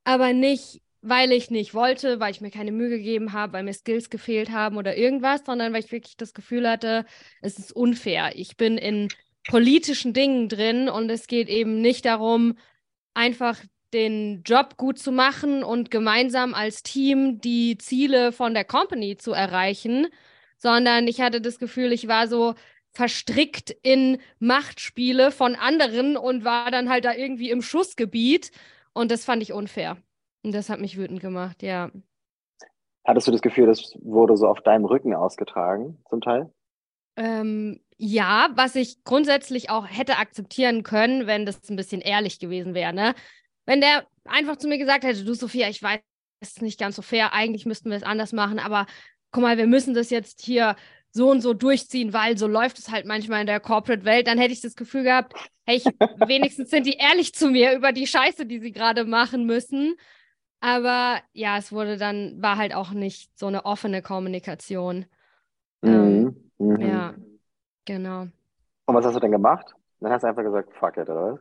[0.03, 3.73] aber nicht, weil ich nicht wollte, weil ich mir keine Mühe gegeben habe, weil mir
[3.73, 7.05] Skills gefehlt haben oder irgendwas, sondern weil ich wirklich das Gefühl hatte,
[7.41, 8.31] es ist unfair.
[8.35, 9.07] Ich bin in
[9.47, 12.57] politischen Dingen drin und es geht eben nicht darum,
[13.13, 13.57] einfach
[13.93, 19.31] den Job gut zu machen und gemeinsam als Team die Ziele von der Company zu
[19.31, 20.07] erreichen,
[20.57, 22.53] sondern ich hatte das Gefühl, ich war so
[22.91, 28.51] verstrickt in Machtspiele von anderen und war dann halt da irgendwie im Schussgebiet.
[28.93, 29.97] Und das fand ich unfair.
[30.43, 31.91] Und das hat mich wütend gemacht, ja.
[33.05, 36.51] Hattest du das Gefühl, das wurde so auf deinem Rücken ausgetragen, zum Teil?
[37.15, 42.73] Ähm, ja, was ich grundsätzlich auch hätte akzeptieren können, wenn das ein bisschen ehrlich gewesen
[42.73, 42.93] wäre.
[42.93, 43.13] Ne?
[43.65, 45.99] Wenn der einfach zu mir gesagt hätte, du Sophia, ich weiß,
[46.39, 48.85] es ist nicht ganz so fair, eigentlich müssten wir es anders machen, aber
[49.31, 50.77] guck mal, wir müssen das jetzt hier
[51.11, 54.53] so und so durchziehen, weil so läuft es halt manchmal in der Corporate-Welt, dann hätte
[54.53, 55.33] ich das Gefühl gehabt,
[55.65, 55.85] hey, ich,
[56.25, 59.95] wenigstens sind die ehrlich zu mir über die Scheiße, die sie gerade machen müssen.
[60.61, 65.05] Aber ja, es wurde dann, war halt auch nicht so eine offene Kommunikation.
[65.81, 65.91] Mhm.
[65.91, 66.81] Ähm, mhm.
[66.81, 67.15] Ja,
[67.89, 68.27] genau.
[68.85, 69.73] Und was hast du denn gemacht?
[69.99, 71.39] Dann hast du einfach gesagt, fuck it, oder was?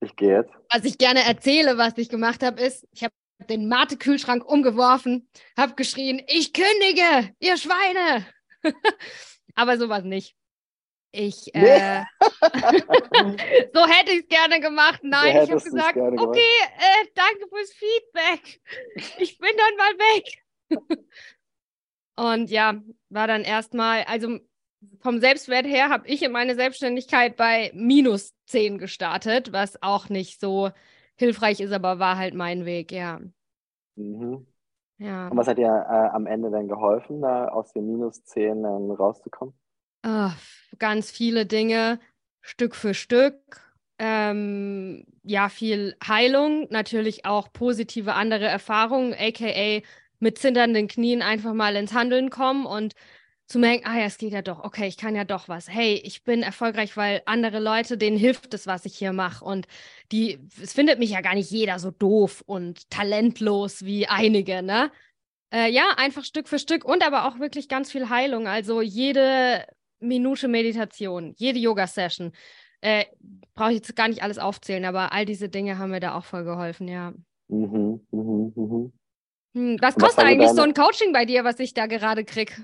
[0.00, 0.52] Ich gehe jetzt.
[0.70, 3.14] Was ich gerne erzähle, was ich gemacht habe, ist, ich habe
[3.48, 8.26] den Mate-Kühlschrank umgeworfen, habe geschrien, ich kündige, ihr Schweine.
[9.54, 10.36] Aber sowas nicht.
[11.12, 12.04] Ich, äh,
[13.72, 15.00] so hätte ich es gerne gemacht.
[15.02, 16.40] Nein, ich habe gesagt, okay,
[16.76, 18.60] äh, danke fürs Feedback.
[19.18, 20.44] Ich bin dann mal weg.
[22.16, 22.74] Und ja,
[23.08, 24.38] war dann erstmal, also
[25.00, 30.40] vom Selbstwert her habe ich in meine Selbstständigkeit bei minus 10 gestartet, was auch nicht
[30.40, 30.70] so
[31.16, 33.20] hilfreich ist, aber war halt mein Weg, ja.
[33.96, 34.46] Mhm.
[34.98, 35.28] Ja.
[35.28, 38.90] Und was hat dir äh, am Ende dann geholfen, da aus den minus 10 dann
[38.90, 39.54] rauszukommen?
[40.04, 40.30] Oh,
[40.78, 42.00] ganz viele Dinge,
[42.40, 43.36] Stück für Stück.
[44.00, 49.82] Ähm, ja, viel Heilung, natürlich auch positive andere Erfahrungen, aka
[50.20, 52.94] mit zitternden Knien einfach mal ins Handeln kommen und
[53.48, 55.68] zu merken, ah ja, es geht ja doch, okay, ich kann ja doch was.
[55.70, 59.42] Hey, ich bin erfolgreich, weil andere Leute, denen hilft es, was ich hier mache.
[59.42, 59.66] Und
[60.12, 64.92] die, es findet mich ja gar nicht jeder so doof und talentlos wie einige, ne?
[65.50, 68.46] Äh, ja, einfach Stück für Stück und aber auch wirklich ganz viel Heilung.
[68.46, 69.64] Also jede
[69.98, 72.32] Minute Meditation, jede Yoga-Session.
[72.82, 73.06] Äh,
[73.54, 76.24] Brauche ich jetzt gar nicht alles aufzählen, aber all diese Dinge haben mir da auch
[76.24, 77.14] voll geholfen, ja.
[77.48, 78.92] Mhm, mhm, mhm.
[79.54, 82.62] Hm, was kostet eigentlich so ein Coaching bei dir, was ich da gerade krieg?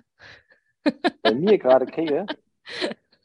[1.23, 2.27] Bei mir gerade kriege.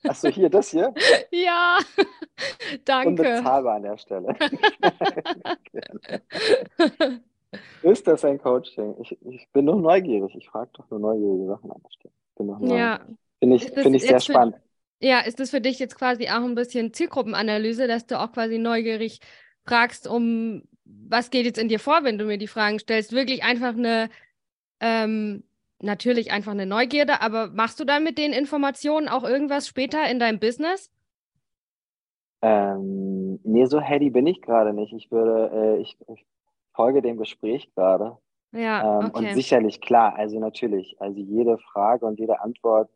[0.04, 0.93] Achso, hier, das hier?
[1.32, 1.80] Ja,
[2.86, 3.10] danke.
[3.10, 4.36] Unbezahlbar an der Stelle.
[7.82, 8.95] Ist das ein Coaching?
[9.02, 10.36] Ich, ich bin nur neugierig.
[10.36, 12.13] Ich frage doch nur neugierige Sachen an der Stelle.
[12.36, 13.00] Bin noch ja.
[13.39, 14.56] Finde ich, find ich sehr spannend.
[14.56, 18.32] Für, ja, ist das für dich jetzt quasi auch ein bisschen Zielgruppenanalyse, dass du auch
[18.32, 19.19] quasi neugierig
[19.65, 23.13] fragst, um was geht jetzt in dir vor, wenn du mir die Fragen stellst?
[23.13, 24.10] Wirklich einfach eine
[24.80, 25.43] ähm,
[25.82, 30.19] natürlich einfach eine Neugierde, aber machst du dann mit den Informationen auch irgendwas später in
[30.19, 30.92] deinem Business?
[32.42, 34.94] Ähm, nee, so heady bin ich gerade nicht.
[34.94, 36.25] Ich würde, äh, ich, ich,
[36.73, 38.17] folge dem Gespräch gerade.
[38.54, 39.17] Ja, ähm, okay.
[39.17, 42.90] Und sicherlich, klar, also natürlich, also jede Frage und jede Antwort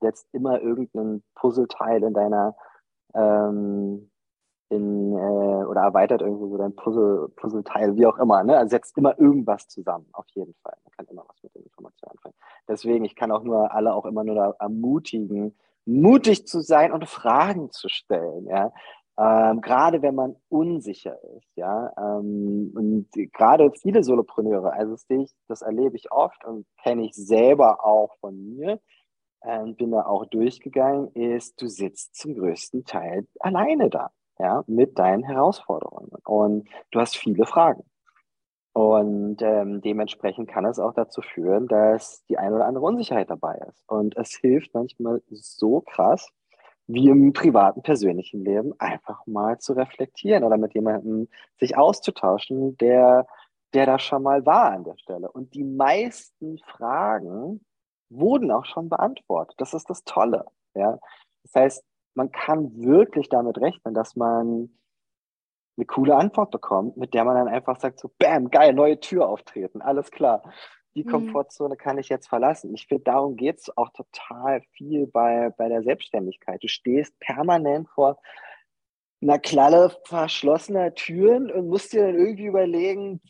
[0.00, 2.54] setzt immer irgendeinen Puzzleteil in deiner
[3.14, 4.10] ähm,
[4.74, 8.42] in, äh, oder erweitert irgendwo so dein Puzzle, Puzzleteil, wie auch immer.
[8.42, 8.56] Ne?
[8.56, 10.76] Also setzt immer irgendwas zusammen, auf jeden Fall.
[10.84, 12.34] Man kann immer was mit den Informationen anfangen.
[12.68, 15.56] Deswegen, ich kann auch nur alle auch immer nur ermutigen,
[15.86, 18.46] mutig zu sein und Fragen zu stellen.
[18.46, 18.72] Ja?
[19.16, 25.32] Ähm, gerade wenn man unsicher ist, ja, ähm, und gerade viele Solopreneure, also das, ich,
[25.46, 28.80] das erlebe ich oft und kenne ich selber auch von mir,
[29.44, 34.98] ähm, bin da auch durchgegangen, ist, du sitzt zum größten Teil alleine da ja, mit
[34.98, 36.10] deinen Herausforderungen.
[36.24, 37.84] Und du hast viele Fragen.
[38.72, 43.56] Und ähm, dementsprechend kann es auch dazu führen, dass die eine oder andere Unsicherheit dabei
[43.68, 43.84] ist.
[43.86, 46.28] Und es hilft manchmal so krass,
[46.88, 51.28] wie im privaten, persönlichen Leben, einfach mal zu reflektieren oder mit jemandem
[51.58, 53.26] sich auszutauschen, der,
[53.74, 55.30] der da schon mal war an der Stelle.
[55.30, 57.64] Und die meisten Fragen
[58.10, 59.54] wurden auch schon beantwortet.
[59.58, 60.46] Das ist das Tolle.
[60.74, 60.98] Ja?
[61.44, 61.84] Das heißt,
[62.14, 64.70] man kann wirklich damit rechnen, dass man
[65.76, 69.28] eine coole Antwort bekommt, mit der man dann einfach sagt, so, bam, geil, neue Tür
[69.28, 70.42] auftreten, alles klar
[70.94, 71.10] die mhm.
[71.10, 72.74] Komfortzone kann ich jetzt verlassen.
[72.74, 76.62] Ich finde, darum geht es auch total viel bei, bei der Selbstständigkeit.
[76.62, 78.20] Du stehst permanent vor
[79.20, 83.20] einer Klalle verschlossener Türen und musst dir dann irgendwie überlegen,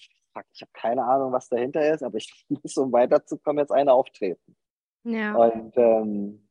[0.53, 4.57] ich habe keine Ahnung, was dahinter ist, aber ich muss, um weiterzukommen, jetzt eine auftreten.
[5.05, 5.35] Ja.
[5.35, 6.44] Und, ähm,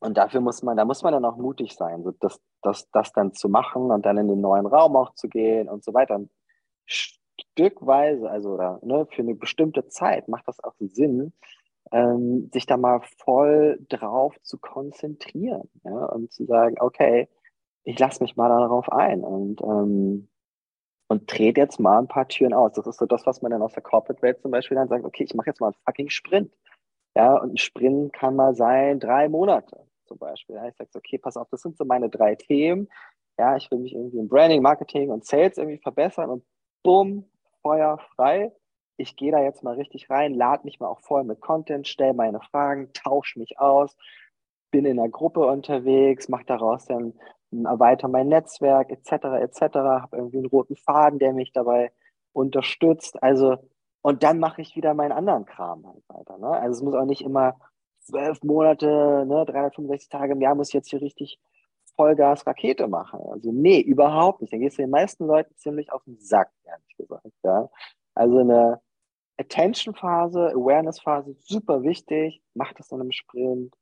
[0.00, 3.12] und dafür muss man, da muss man dann auch mutig sein, so das, das, das
[3.12, 6.20] dann zu machen und dann in den neuen Raum auch zu gehen und so weiter.
[6.86, 11.32] Stückweise, also ne, für eine bestimmte Zeit macht das auch Sinn,
[11.92, 17.28] ähm, sich da mal voll drauf zu konzentrieren ja, und zu sagen, okay,
[17.84, 20.28] ich lasse mich mal darauf ein und, ähm,
[21.08, 22.72] und trete jetzt mal ein paar Türen aus.
[22.74, 25.24] Das ist so das, was man dann aus der Corporate-Welt zum Beispiel dann sagt, okay,
[25.24, 26.52] ich mache jetzt mal einen fucking Sprint.
[27.16, 30.56] Ja, und ein Sprint kann mal sein, drei Monate zum Beispiel.
[30.56, 32.88] Ja, ich sage, okay, pass auf, das sind so meine drei Themen.
[33.38, 36.44] Ja, ich will mich irgendwie im Branding, Marketing und Sales irgendwie verbessern und
[36.82, 37.30] bumm,
[37.62, 38.52] Feuer frei.
[38.96, 42.14] Ich gehe da jetzt mal richtig rein, lade mich mal auch voll mit Content, stelle
[42.14, 43.96] meine Fragen, tausche mich aus,
[44.72, 47.14] bin in einer Gruppe unterwegs, mache daraus dann
[47.52, 49.12] erweitere mein Netzwerk etc.
[49.40, 49.60] etc.
[49.76, 51.92] Habe irgendwie einen roten Faden, der mich dabei
[52.32, 53.22] unterstützt.
[53.22, 53.58] Also
[54.02, 56.38] und dann mache ich wieder meinen anderen Kram halt weiter.
[56.38, 56.48] Ne?
[56.48, 57.58] Also es muss auch nicht immer
[58.08, 61.38] zwölf Monate, ne, 365 Tage im Jahr muss ich jetzt hier richtig
[61.96, 63.20] Vollgas Rakete machen.
[63.30, 64.52] Also nee, überhaupt nicht.
[64.52, 67.26] Dann gehst du den meisten Leuten ziemlich auf den Sack, ehrlich gesagt.
[67.42, 67.68] Ja.
[68.14, 68.80] Also eine
[69.38, 72.42] Attention-Phase, Awareness-Phase, super wichtig.
[72.54, 73.74] Mach das dann im Sprint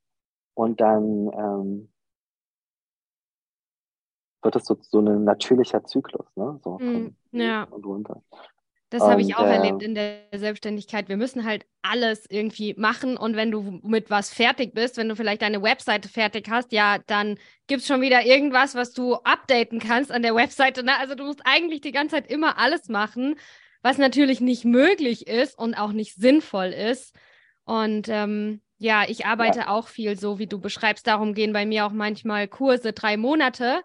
[0.55, 1.89] und dann ähm,
[4.43, 6.59] wird es so, so ein natürlicher Zyklus, ne?
[6.63, 7.65] So mm, ja.
[7.65, 8.23] und runter.
[8.91, 11.09] Das habe ich auch äh, erlebt in der Selbstständigkeit.
[11.09, 13.17] Wir müssen halt alles irgendwie machen.
[13.17, 16.99] Und wenn du mit was fertig bist, wenn du vielleicht deine Webseite fertig hast, ja,
[17.07, 20.85] dann gibt es schon wieder irgendwas, was du updaten kannst an der Webseite.
[20.85, 20.97] Ne?
[20.99, 23.35] Also du musst eigentlich die ganze Zeit immer alles machen,
[23.83, 27.13] was natürlich nicht möglich ist und auch nicht sinnvoll ist.
[27.65, 29.69] Und ähm, ja, ich arbeite ja.
[29.69, 31.09] auch viel so, wie du beschreibst.
[31.09, 33.81] Darum gehen bei mir auch manchmal Kurse drei Monate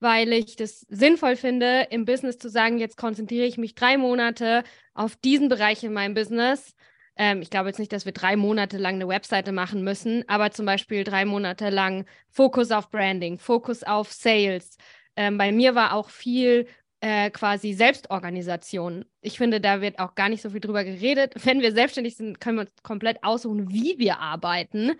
[0.00, 4.64] weil ich das sinnvoll finde, im Business zu sagen, jetzt konzentriere ich mich drei Monate
[4.94, 6.74] auf diesen Bereich in meinem Business.
[7.16, 10.50] Ähm, ich glaube jetzt nicht, dass wir drei Monate lang eine Webseite machen müssen, aber
[10.50, 14.76] zum Beispiel drei Monate lang Fokus auf Branding, Fokus auf Sales.
[15.16, 16.66] Ähm, bei mir war auch viel
[17.00, 19.04] äh, quasi Selbstorganisation.
[19.20, 21.34] Ich finde, da wird auch gar nicht so viel drüber geredet.
[21.44, 24.92] Wenn wir selbstständig sind, können wir uns komplett aussuchen, wie wir arbeiten.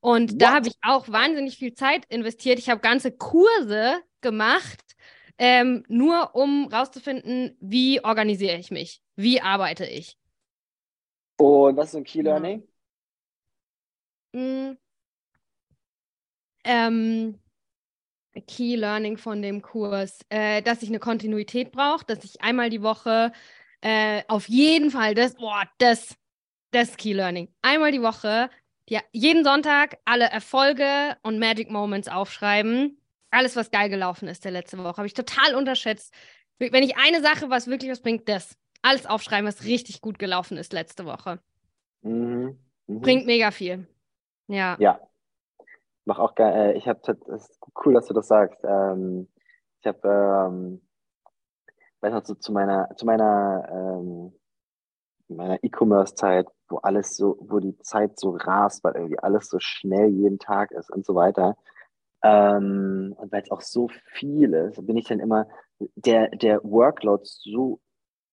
[0.00, 0.42] Und What?
[0.42, 2.58] da habe ich auch wahnsinnig viel Zeit investiert.
[2.58, 4.82] Ich habe ganze Kurse gemacht,
[5.38, 10.16] ähm, nur um rauszufinden, wie organisiere ich mich, wie arbeite ich.
[11.38, 12.66] Und was ist ein Key Learning?
[14.32, 14.40] Ja.
[14.40, 14.78] Mm.
[16.64, 17.38] Ähm,
[18.46, 22.82] Key Learning von dem Kurs, äh, dass ich eine Kontinuität brauche, dass ich einmal die
[22.82, 23.32] Woche
[23.80, 26.16] äh, auf jeden Fall das, boah, das,
[26.72, 27.54] das Key Learning.
[27.62, 28.50] Einmal die Woche,
[28.88, 32.98] ja, jeden Sonntag alle Erfolge und Magic Moments aufschreiben
[33.36, 36.12] alles, was geil gelaufen ist der letzte Woche, habe ich total unterschätzt.
[36.58, 38.56] Wenn ich eine Sache, was wirklich was bringt, das.
[38.82, 41.40] Alles aufschreiben, was richtig gut gelaufen ist letzte Woche.
[42.02, 42.58] Mhm.
[42.86, 43.00] Mhm.
[43.00, 43.86] Bringt mega viel.
[44.46, 44.76] Ja.
[44.78, 45.00] Ja.
[46.04, 46.74] Mach auch geil.
[46.74, 47.00] Äh, ich habe,
[47.34, 48.62] es ist cool, dass du das sagst.
[48.64, 49.28] Ähm,
[49.80, 50.08] ich habe,
[50.48, 50.80] ähm,
[52.00, 54.32] weiß noch, zu, zu meiner, zu meiner, ähm,
[55.28, 60.08] meiner E-Commerce-Zeit, wo alles so, wo die Zeit so rast, weil irgendwie alles so schnell
[60.08, 61.56] jeden Tag ist und so weiter.
[62.22, 65.46] Ähm, und weil es auch so viel ist, bin ich dann immer,
[65.94, 67.80] der, der Workload so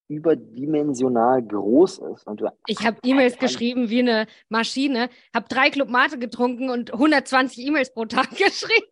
[0.08, 2.28] überdimensional groß ist.
[2.28, 6.94] Und du ich habe E-Mails geschrieben wie eine Maschine, habe drei Club Mate getrunken und
[6.94, 8.86] 120 E-Mails pro Tag geschrieben.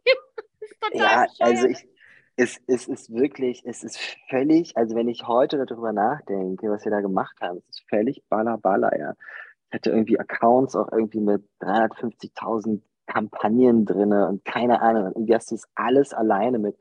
[0.94, 1.86] ja, also ich,
[2.42, 6.92] es, es ist wirklich, es ist völlig, also wenn ich heute darüber nachdenke, was wir
[6.92, 9.14] da gemacht haben, es ist völlig baller, baller, ja.
[9.70, 15.06] Ich hatte irgendwie Accounts auch irgendwie mit 350.000 Kampagnen drin und keine Ahnung.
[15.06, 16.78] Und irgendwie hast du es alles alleine mit,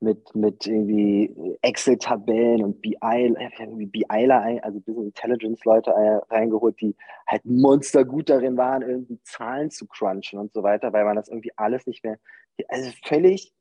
[0.00, 2.96] mit, mit irgendwie Excel-Tabellen und BI,
[3.58, 5.90] irgendwie BIler, also Business Intelligence-Leute
[6.30, 6.94] reingeholt, die
[7.26, 11.52] halt monstergut darin waren, irgendwie Zahlen zu crunchen und so weiter, weil man das irgendwie
[11.56, 12.18] alles nicht mehr,
[12.68, 13.52] also völlig,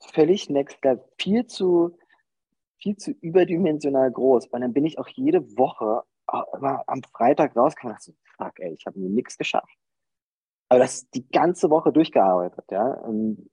[0.00, 1.96] völlig next level, viel zu,
[2.78, 4.46] viel zu überdimensional groß.
[4.48, 6.02] Und dann bin ich auch jede Woche
[6.56, 9.76] immer am Freitag rausgekommen und dachte so, fuck, ey, ich habe mir nichts geschafft.
[10.68, 12.92] Aber das die ganze Woche durchgearbeitet, ja.
[13.00, 13.50] Und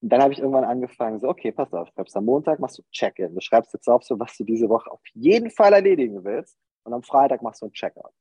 [0.00, 3.34] dann habe ich irgendwann angefangen, so, okay, pass auf, schreibst am Montag, machst du Check-in.
[3.34, 6.56] Du schreibst jetzt auf, so was du diese Woche auf jeden Fall erledigen willst.
[6.84, 8.12] Und am Freitag machst du ein Checkout.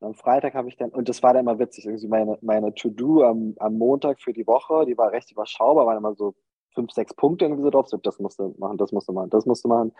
[0.00, 2.74] Und am Freitag habe ich dann, und das war dann immer witzig, irgendwie meine, meine
[2.74, 6.34] To-Do am, am Montag für die Woche, die war recht überschaubar, waren immer so
[6.74, 9.30] fünf, sechs Punkte irgendwie so drauf, so das musst du machen, das musst du machen,
[9.30, 9.92] das musst du machen.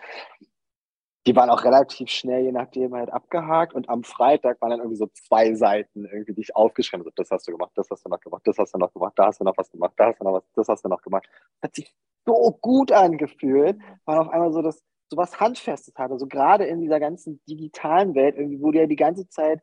[1.26, 3.74] Die waren auch relativ schnell, je nachdem, halt abgehakt.
[3.74, 7.12] Und am Freitag waren dann irgendwie so zwei Seiten, irgendwie, die ich aufgeschrieben habe.
[7.16, 9.26] Das hast du gemacht, das hast du noch gemacht, das hast du noch gemacht, da
[9.26, 11.28] hast du noch was gemacht, da hast du noch was, das hast du noch gemacht.
[11.60, 11.92] Hat sich
[12.24, 16.12] so gut angefühlt, weil auf einmal so das, so was Handfestes hatte.
[16.12, 19.60] Also gerade in dieser ganzen digitalen Welt, irgendwie, wo du ja die ganze Zeit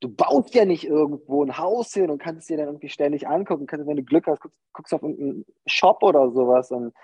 [0.00, 3.26] du baust ja nicht irgendwo ein Haus hin und kannst es dir dann irgendwie ständig
[3.28, 3.66] angucken.
[3.66, 6.94] Kannst, wenn du Glück hast, guckst, guckst auf irgendeinen Shop oder sowas und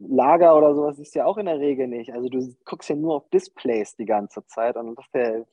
[0.00, 2.12] Lager oder sowas ist ja auch in der Regel nicht.
[2.12, 5.46] Also du guckst ja nur auf Displays die ganze Zeit und das ist,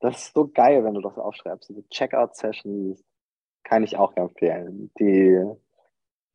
[0.00, 1.68] das ist so geil, wenn du das aufschreibst.
[1.68, 3.04] Diese Checkout-Sessions
[3.64, 4.90] kann ich auch empfehlen.
[4.98, 5.44] Die,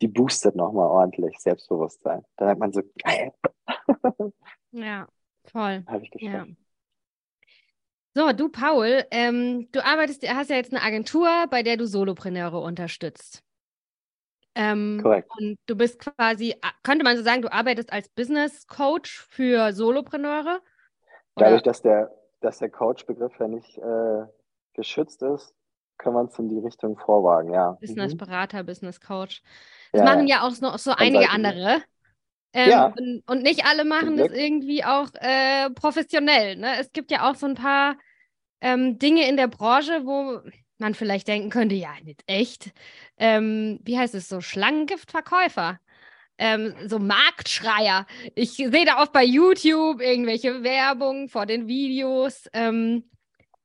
[0.01, 2.23] die boostet nochmal ordentlich Selbstbewusstsein.
[2.37, 3.33] Da hat man so, geil.
[4.71, 5.07] Ja,
[5.45, 5.83] voll.
[5.87, 6.49] Habe ich geschafft.
[6.49, 6.62] Ja.
[8.15, 12.59] So, du Paul, ähm, du arbeitest, hast ja jetzt eine Agentur, bei der du Solopreneure
[12.61, 13.43] unterstützt.
[14.55, 15.31] Ähm, Korrekt.
[15.39, 20.61] Und du bist quasi, könnte man so sagen, du arbeitest als Business Coach für Solopreneure?
[21.35, 22.11] Dadurch, dass der,
[22.41, 24.25] dass der Coach-Begriff ja nicht äh,
[24.75, 25.55] geschützt ist,
[25.97, 27.77] können wir uns in die Richtung vorwagen, ja.
[27.81, 28.67] Business Berater, mhm.
[28.67, 29.41] Business Coach.
[29.91, 31.81] Das ja, machen ja auch noch so einige andere.
[32.53, 32.85] Ähm, ja.
[32.85, 36.55] und, und, nicht alle machen das irgendwie auch äh, professionell.
[36.55, 36.79] Ne?
[36.79, 37.95] Es gibt ja auch so ein paar
[38.61, 40.39] ähm, Dinge in der Branche, wo
[40.77, 42.71] man vielleicht denken könnte, ja, nicht echt.
[43.17, 44.41] Ähm, wie heißt es so?
[44.41, 45.79] Schlangengiftverkäufer.
[46.37, 48.05] Ähm, so Marktschreier.
[48.35, 52.49] Ich sehe da oft bei YouTube irgendwelche Werbung vor den Videos.
[52.53, 53.03] Ähm,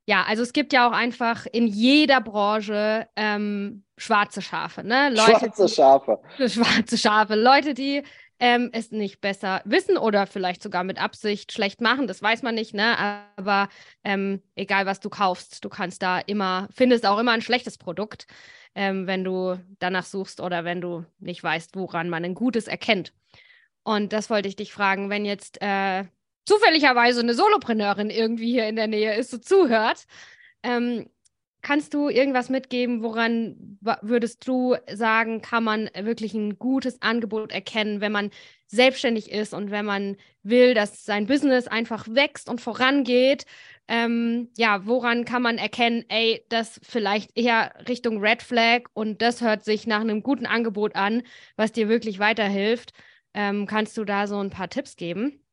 [0.05, 5.09] ja, also es gibt ja auch einfach in jeder Branche ähm, schwarze Schafe, ne?
[5.09, 6.19] Leute, schwarze Schafe.
[6.39, 7.35] Die, schwarze Schafe.
[7.35, 8.03] Leute, die
[8.39, 12.55] ähm, es nicht besser wissen oder vielleicht sogar mit Absicht schlecht machen, das weiß man
[12.55, 12.97] nicht, ne?
[13.37, 13.69] Aber
[14.03, 18.27] ähm, egal was du kaufst, du kannst da immer, findest auch immer ein schlechtes Produkt,
[18.75, 23.13] ähm, wenn du danach suchst oder wenn du nicht weißt, woran man ein gutes erkennt.
[23.83, 26.05] Und das wollte ich dich fragen, wenn jetzt äh,
[26.45, 30.05] zufälligerweise eine Solopreneurin irgendwie hier in der Nähe ist, so zuhört,
[30.63, 31.09] ähm,
[31.61, 37.99] Kannst du irgendwas mitgeben, woran würdest du sagen, kann man wirklich ein gutes Angebot erkennen,
[37.99, 38.31] wenn man
[38.67, 43.45] selbstständig ist und wenn man will, dass sein Business einfach wächst und vorangeht?
[43.89, 49.41] Ähm, ja, woran kann man erkennen, ey, das vielleicht eher Richtung Red Flag und das
[49.41, 51.23] hört sich nach einem guten Angebot an,
[51.57, 52.93] was dir wirklich weiterhilft?
[53.33, 55.43] Ähm, kannst du da so ein paar Tipps geben?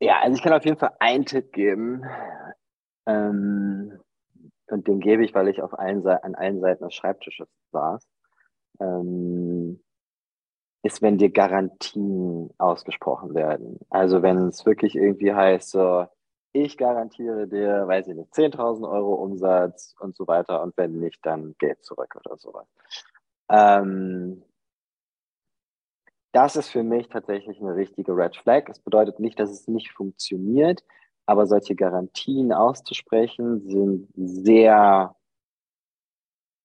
[0.00, 2.04] Ja, also ich kann auf jeden Fall einen Tipp geben.
[3.06, 3.98] Ähm,
[4.68, 8.06] und den gebe ich, weil ich auf allen an allen Seiten des Schreibtisches saß.
[8.80, 9.80] Ähm,
[10.82, 13.78] ist, wenn dir Garantien ausgesprochen werden.
[13.88, 16.06] Also wenn es wirklich irgendwie heißt, so,
[16.52, 21.24] ich garantiere dir, weiß ich nicht, 10.000 Euro Umsatz und so weiter und wenn nicht,
[21.24, 22.66] dann Geld zurück oder sowas.
[23.48, 24.42] Ähm,
[26.32, 28.68] das ist für mich tatsächlich eine richtige Red Flag.
[28.68, 30.82] Es bedeutet nicht, dass es nicht funktioniert.
[31.26, 35.14] Aber solche Garantien auszusprechen, sind sehr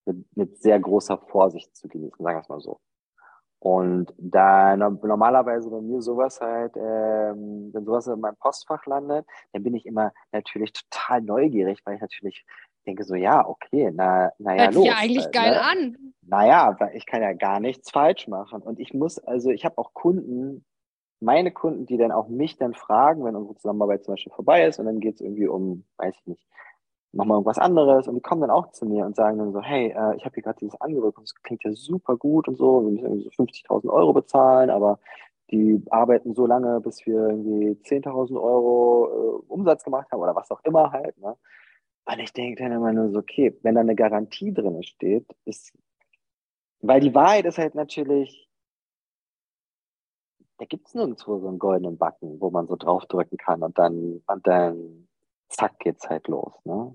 [0.08, 2.80] mit, mit sehr großer Vorsicht zu genießen, sagen wir es mal so.
[3.60, 9.64] Und da normalerweise, wenn mir sowas halt, ähm, wenn sowas in meinem Postfach landet, dann
[9.64, 12.44] bin ich immer natürlich total neugierig, weil ich natürlich
[12.86, 14.86] denke so, ja, okay, na, naja, Hört los.
[14.86, 15.62] ja eigentlich halt, geil ne?
[15.62, 15.96] an.
[16.22, 18.62] Naja, weil ich kann ja gar nichts falsch machen.
[18.62, 20.64] Und ich muss, also ich habe auch Kunden,
[21.20, 24.78] meine Kunden, die dann auch mich dann fragen, wenn unsere Zusammenarbeit zum Beispiel vorbei ist
[24.78, 26.46] und dann geht es irgendwie um, weiß ich nicht,
[27.12, 29.88] nochmal irgendwas anderes und die kommen dann auch zu mir und sagen dann so, hey,
[29.88, 32.90] äh, ich habe hier gerade dieses Angebot es klingt ja super gut und so, wir
[32.90, 34.98] müssen irgendwie so 50.000 Euro bezahlen, aber
[35.50, 40.50] die arbeiten so lange, bis wir irgendwie 10.000 Euro äh, Umsatz gemacht haben oder was
[40.50, 41.18] auch immer halt.
[41.18, 41.36] Ne?
[42.04, 45.72] Und ich denke dann immer nur so, okay, wenn da eine Garantie drin steht, ist,
[46.80, 48.47] weil die Wahrheit ist halt natürlich,
[50.58, 54.22] da gibt es nirgendwo so einen goldenen Backen, wo man so draufdrücken kann und dann,
[54.26, 55.08] und dann
[55.48, 56.52] zack geht's halt los.
[56.64, 56.94] Ne?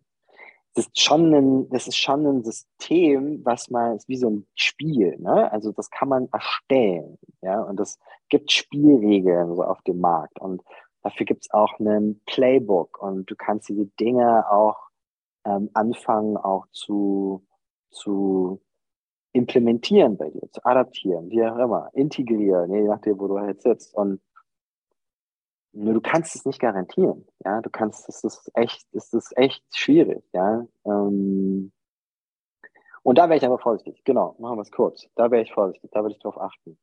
[0.75, 4.47] Das ist schon ein, das ist schon ein System, was man, ist wie so ein
[4.55, 5.51] Spiel, ne?
[5.51, 7.99] Also das kann man erstellen, ja, und das
[8.29, 10.63] gibt Spielregeln so auf dem Markt und
[11.03, 14.77] dafür gibt's auch einen Playbook und du kannst diese Dinge auch
[15.45, 17.45] ähm, anfangen auch zu,
[17.91, 18.61] zu
[19.33, 23.93] implementieren bei dir, zu adaptieren, wie auch immer, integrieren, je nachdem, wo du halt sitzt.
[23.95, 24.21] Und
[25.73, 27.25] nur du kannst es nicht garantieren.
[27.43, 30.23] Ja, du kannst, es ist echt, es ist echt schwierig.
[30.33, 31.71] Ja, ähm,
[33.01, 34.03] und da wäre ich aber vorsichtig.
[34.05, 35.07] Genau, machen wir es kurz.
[35.15, 35.91] Da wäre ich vorsichtig.
[35.91, 36.77] Da würde ich drauf achten.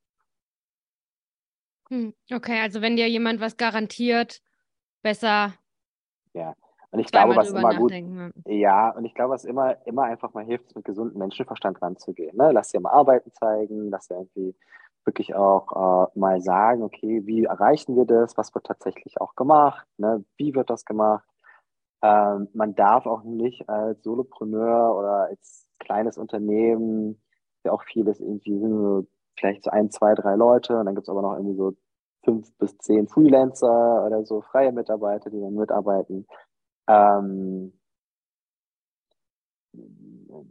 [1.89, 4.43] Hm, okay, also wenn dir jemand was garantiert,
[5.03, 5.55] besser.
[6.35, 6.55] Ja,
[6.93, 7.93] und ich glaube, was immer gut.
[8.47, 12.37] Ja, und ich glaube, was immer, immer einfach mal hilft, ist mit gesundem Menschenverstand ranzugehen.
[12.37, 12.51] Ne?
[12.53, 14.57] Lass dir mal Arbeiten zeigen, lass dir irgendwie
[15.05, 18.37] wirklich auch äh, mal sagen, okay, wie erreichen wir das?
[18.37, 19.87] Was wird tatsächlich auch gemacht?
[19.99, 20.25] Ne?
[20.37, 21.29] Wie wird das gemacht?
[22.03, 27.21] Ähm, man darf auch nicht als Solopreneur oder als kleines Unternehmen,
[27.65, 29.07] ja auch vieles irgendwie sind so
[29.39, 31.73] vielleicht so ein, zwei, drei Leute und dann gibt es aber noch irgendwie so
[32.25, 36.27] fünf bis zehn Freelancer oder so freie Mitarbeiter, die dann mitarbeiten.
[36.87, 37.73] Ähm,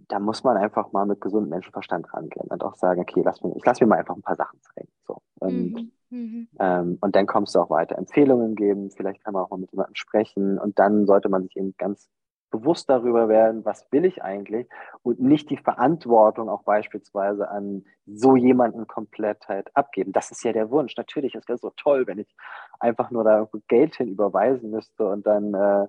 [0.08, 3.56] da muss man einfach mal mit gesundem Menschenverstand rangehen und auch sagen, okay, lass mir,
[3.56, 4.90] ich lasse mir mal einfach ein paar Sachen zeigen.
[5.08, 5.22] So.
[5.40, 5.92] Und, mhm.
[6.10, 6.48] mhm.
[6.60, 7.98] Ähm, und dann kommst du auch weiter.
[7.98, 11.56] Empfehlungen geben, vielleicht kann man auch mal mit jemandem sprechen und dann sollte man sich
[11.58, 12.10] eben ganz
[12.52, 14.68] bewusst darüber werden, was will ich eigentlich
[15.04, 20.12] und nicht die Verantwortung auch beispielsweise an so jemanden komplett halt abgeben.
[20.12, 20.96] Das ist ja der Wunsch.
[20.98, 22.36] Natürlich, es wäre so toll, wenn ich
[22.80, 25.88] einfach nur da Geld hin überweisen müsste und dann, äh,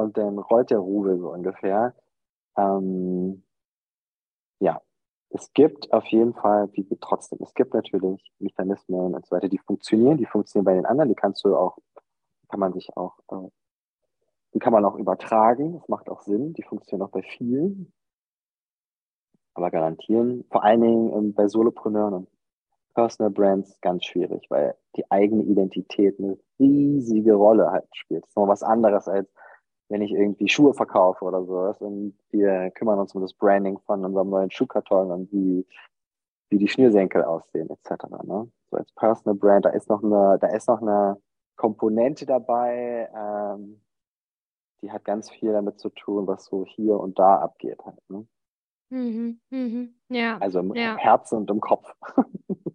[0.00, 1.94] und dann rollt der Rubel so ungefähr.
[2.56, 3.44] Ähm,
[4.60, 4.80] ja,
[5.30, 9.58] es gibt auf jeden Fall, wie trotzdem, es gibt natürlich Mechanismen und so weiter, die
[9.58, 11.78] funktionieren, die funktionieren bei den anderen, die kannst du auch,
[12.48, 13.48] kann man sich auch, äh,
[14.54, 17.92] die kann man auch übertragen, das macht auch Sinn, die funktionieren auch bei vielen.
[19.54, 22.28] Aber garantieren, vor allen Dingen ähm, bei Solopreneuren und
[22.94, 28.24] Personal Brands ganz schwierig, weil die eigene Identität eine riesige Rolle halt spielt.
[28.24, 29.28] Das ist noch was anderes als
[29.90, 34.04] wenn ich irgendwie Schuhe verkaufe oder sowas und wir kümmern uns um das Branding von
[34.04, 35.66] unserem neuen Schuhkarton und wie,
[36.48, 38.04] wie die Schnürsenkel aussehen etc.
[38.22, 38.50] Ne?
[38.70, 41.20] So als Personal Brand, da ist noch eine, da ist noch eine
[41.56, 43.80] Komponente dabei, ähm,
[44.80, 47.98] die hat ganz viel damit zu tun, was so hier und da abgeht halt.
[48.08, 48.26] Ne?
[48.90, 50.38] Mhm, mhm, ja.
[50.38, 50.96] Also im ja.
[50.96, 51.92] Herzen und im Kopf.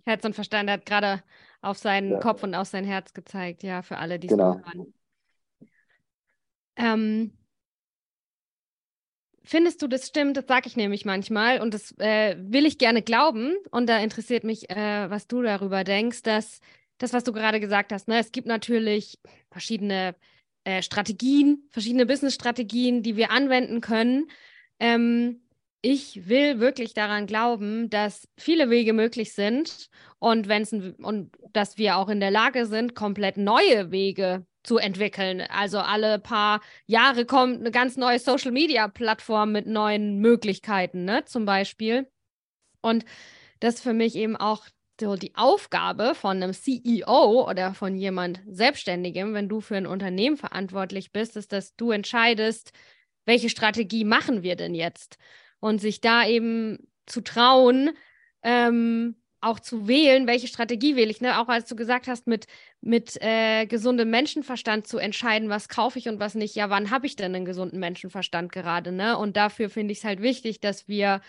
[0.06, 1.24] Herz und Verstand hat gerade
[1.62, 2.20] auf seinen ja.
[2.20, 4.56] Kopf und auf sein Herz gezeigt, ja, für alle, die es genau.
[4.56, 4.94] hören.
[6.76, 7.32] Ähm,
[9.44, 10.38] findest du, das stimmt?
[10.38, 13.56] Das sage ich nämlich manchmal und das äh, will ich gerne glauben.
[13.72, 16.60] Und da interessiert mich, äh, was du darüber denkst, dass
[16.98, 19.20] das, was du gerade gesagt hast, ne, es gibt natürlich
[19.52, 20.16] verschiedene
[20.64, 24.30] äh, Strategien, verschiedene Business-Strategien, die wir anwenden können.
[24.80, 25.42] Ähm,
[25.82, 31.98] ich will wirklich daran glauben, dass viele Wege möglich sind und wenn und dass wir
[31.98, 35.42] auch in der Lage sind, komplett neue Wege zu entwickeln.
[35.42, 41.24] Also alle paar Jahre kommt eine ganz neue Social Media Plattform mit neuen Möglichkeiten, ne,
[41.26, 42.08] zum Beispiel.
[42.82, 43.06] Und
[43.60, 44.66] das ist für mich eben auch
[45.00, 50.38] so die Aufgabe von einem CEO oder von jemand Selbstständigem, wenn du für ein Unternehmen
[50.38, 52.72] verantwortlich bist, ist, dass du entscheidest,
[53.26, 55.18] welche Strategie machen wir denn jetzt?
[55.60, 57.92] Und sich da eben zu trauen,
[58.44, 61.22] ähm, auch zu wählen, welche Strategie wähle ich.
[61.22, 61.40] Ne?
[61.40, 62.48] Auch als du gesagt hast, mit,
[62.82, 66.56] mit äh, gesundem Menschenverstand zu entscheiden, was kaufe ich und was nicht.
[66.56, 68.92] Ja, wann habe ich denn einen gesunden Menschenverstand gerade?
[68.92, 69.18] Ne?
[69.18, 71.22] Und dafür finde ich es halt wichtig, dass wir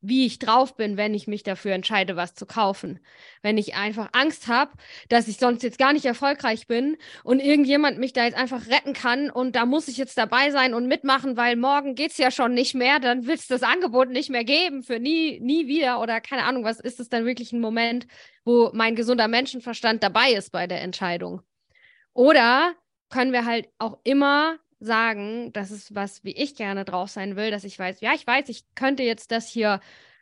[0.00, 3.00] wie ich drauf bin, wenn ich mich dafür entscheide, was zu kaufen.
[3.42, 4.72] Wenn ich einfach Angst habe,
[5.08, 8.94] dass ich sonst jetzt gar nicht erfolgreich bin und irgendjemand mich da jetzt einfach retten
[8.94, 12.30] kann und da muss ich jetzt dabei sein und mitmachen, weil morgen geht es ja
[12.30, 16.00] schon nicht mehr, dann wird es das Angebot nicht mehr geben für nie, nie wieder
[16.00, 18.06] oder keine Ahnung, was ist es dann wirklich ein Moment,
[18.44, 21.42] wo mein gesunder Menschenverstand dabei ist bei der Entscheidung.
[22.14, 22.74] Oder
[23.10, 27.50] können wir halt auch immer sagen, das ist was, wie ich gerne drauf sein will,
[27.50, 29.80] dass ich weiß, ja, ich weiß, ich könnte jetzt das hier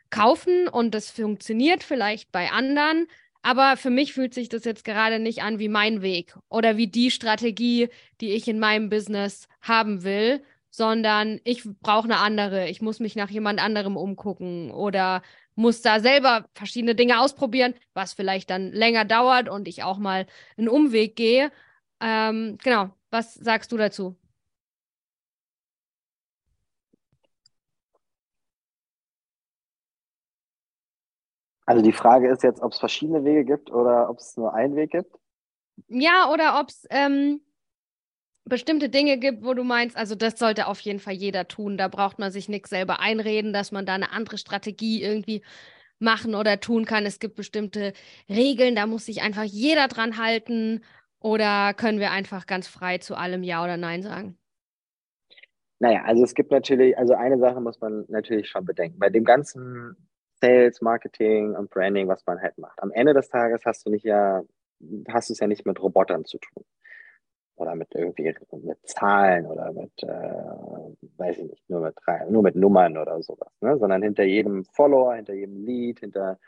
[0.09, 3.07] kaufen und das funktioniert vielleicht bei anderen,
[3.41, 6.87] aber für mich fühlt sich das jetzt gerade nicht an wie mein Weg oder wie
[6.87, 7.89] die Strategie,
[8.21, 12.67] die ich in meinem Business haben will, sondern ich brauche eine andere.
[12.69, 15.21] Ich muss mich nach jemand anderem umgucken oder
[15.55, 20.25] muss da selber verschiedene Dinge ausprobieren, was vielleicht dann länger dauert und ich auch mal
[20.57, 21.51] einen Umweg gehe.
[22.01, 24.17] Ähm, genau, was sagst du dazu?
[31.69, 34.75] Also die Frage ist jetzt, ob es verschiedene Wege gibt oder ob es nur einen
[34.75, 35.13] Weg gibt?
[35.87, 37.41] Ja, oder ob es ähm,
[38.43, 41.77] bestimmte Dinge gibt, wo du meinst, also das sollte auf jeden Fall jeder tun.
[41.77, 45.43] Da braucht man sich nichts selber einreden, dass man da eine andere Strategie irgendwie
[45.99, 47.05] machen oder tun kann.
[47.05, 47.93] Es gibt bestimmte
[48.27, 50.83] Regeln, da muss sich einfach jeder dran halten.
[51.19, 54.39] Oder können wir einfach ganz frei zu allem Ja oder Nein sagen?
[55.77, 58.97] Naja, also es gibt natürlich, also eine Sache muss man natürlich schon bedenken.
[58.97, 60.08] Bei dem ganzen
[60.41, 62.81] Sales, Marketing und Branding, was man halt macht.
[62.81, 64.41] Am Ende des Tages hast du nicht ja,
[65.09, 66.63] hast es ja nicht mit Robotern zu tun.
[67.55, 68.33] Oder mit irgendwie
[68.63, 70.07] mit Zahlen oder mit, äh,
[71.17, 71.95] weiß ich nicht, nur mit,
[72.29, 73.77] nur mit Nummern oder sowas, ne?
[73.77, 76.39] sondern hinter jedem Follower, hinter jedem Lead, hinter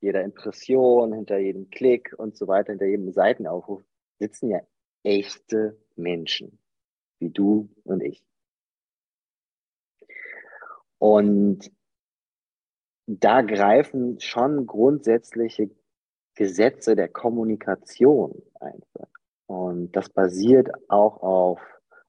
[0.00, 3.82] jeder Impression, hinter jedem Klick und so weiter, hinter jedem Seitenaufruf
[4.18, 4.60] sitzen ja
[5.04, 6.58] echte Menschen,
[7.18, 8.22] wie du und ich.
[10.98, 11.70] Und
[13.08, 15.70] da greifen schon grundsätzliche
[16.34, 19.08] Gesetze der Kommunikation einfach.
[19.46, 21.60] Und das basiert auch auf,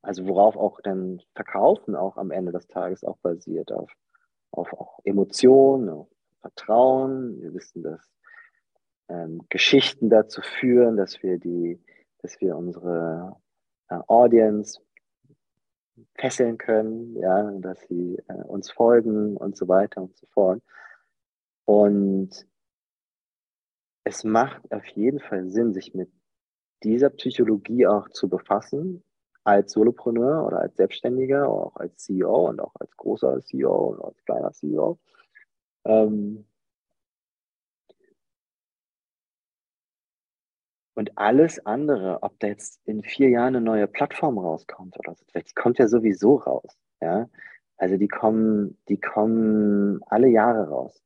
[0.02, 3.92] also worauf auch dann Verkaufen auch am Ende des Tages auch basiert, auf,
[4.52, 6.10] auf auch Emotionen, auf
[6.42, 7.42] Vertrauen.
[7.42, 8.02] Wir wissen, dass
[9.08, 11.82] ähm, Geschichten dazu führen, dass wir die,
[12.22, 13.38] dass wir unsere
[13.90, 14.82] äh, Audience
[16.16, 20.62] fesseln können, ja, dass sie äh, uns folgen und so weiter und so fort.
[21.70, 22.48] Und
[24.04, 26.10] es macht auf jeden Fall Sinn, sich mit
[26.82, 29.04] dieser Psychologie auch zu befassen,
[29.44, 34.26] als Solopreneur oder als Selbstständiger, auch als CEO und auch als großer CEO und als
[34.26, 34.98] kleiner CEO.
[35.86, 36.48] Ähm,
[40.96, 45.24] Und alles andere, ob da jetzt in vier Jahren eine neue Plattform rauskommt oder so,
[45.34, 46.78] die kommt ja sowieso raus.
[47.00, 47.30] Ja?
[47.78, 51.02] Also die kommen, die kommen alle Jahre raus.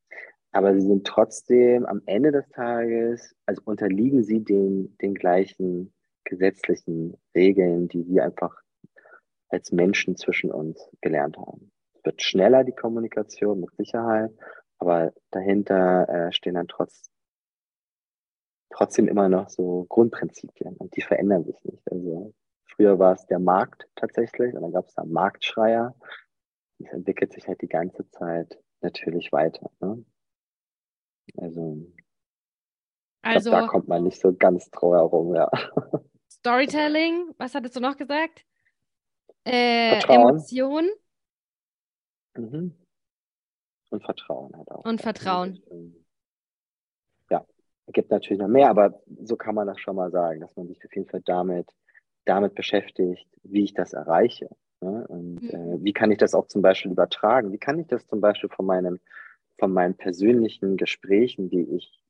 [0.54, 5.94] Aber sie sind trotzdem am Ende des Tages, also unterliegen sie den, den gleichen
[6.26, 8.56] gesetzlichen Regeln, die wir einfach
[9.50, 11.72] als Menschen zwischen uns gelernt haben.
[11.96, 14.32] Es wird schneller, die Kommunikation mit Sicherheit,
[14.78, 17.10] aber dahinter äh, stehen dann trotz,
[18.70, 21.92] trotzdem immer noch so Grundprinzipien und die verändern sich nicht.
[21.92, 22.34] Also
[22.66, 25.96] früher war es der Markt tatsächlich und dann gab es da Marktschreier.
[26.78, 29.72] Das entwickelt sich halt die ganze Zeit natürlich weiter.
[29.80, 30.04] Ne?
[31.38, 31.78] Also,
[33.22, 35.50] also glaub, da kommt man nicht so ganz trauer herum, ja.
[36.30, 38.46] Storytelling, was hattest du noch gesagt?
[39.46, 40.90] Äh, Emotion.
[42.36, 42.76] Mhm.
[43.90, 44.86] Und Vertrauen halt auch.
[44.86, 45.62] Und Vertrauen
[47.92, 50.84] gibt natürlich noch mehr, aber so kann man das schon mal sagen, dass man sich
[50.86, 51.70] auf jeden Fall damit,
[52.26, 54.50] damit beschäftigt, wie ich das erreiche.
[54.82, 55.06] Ne?
[55.08, 55.50] Und mhm.
[55.50, 57.52] äh, wie kann ich das auch zum Beispiel übertragen?
[57.52, 59.00] Wie kann ich das zum Beispiel von meinen,
[59.58, 62.02] von meinen persönlichen Gesprächen, die ich,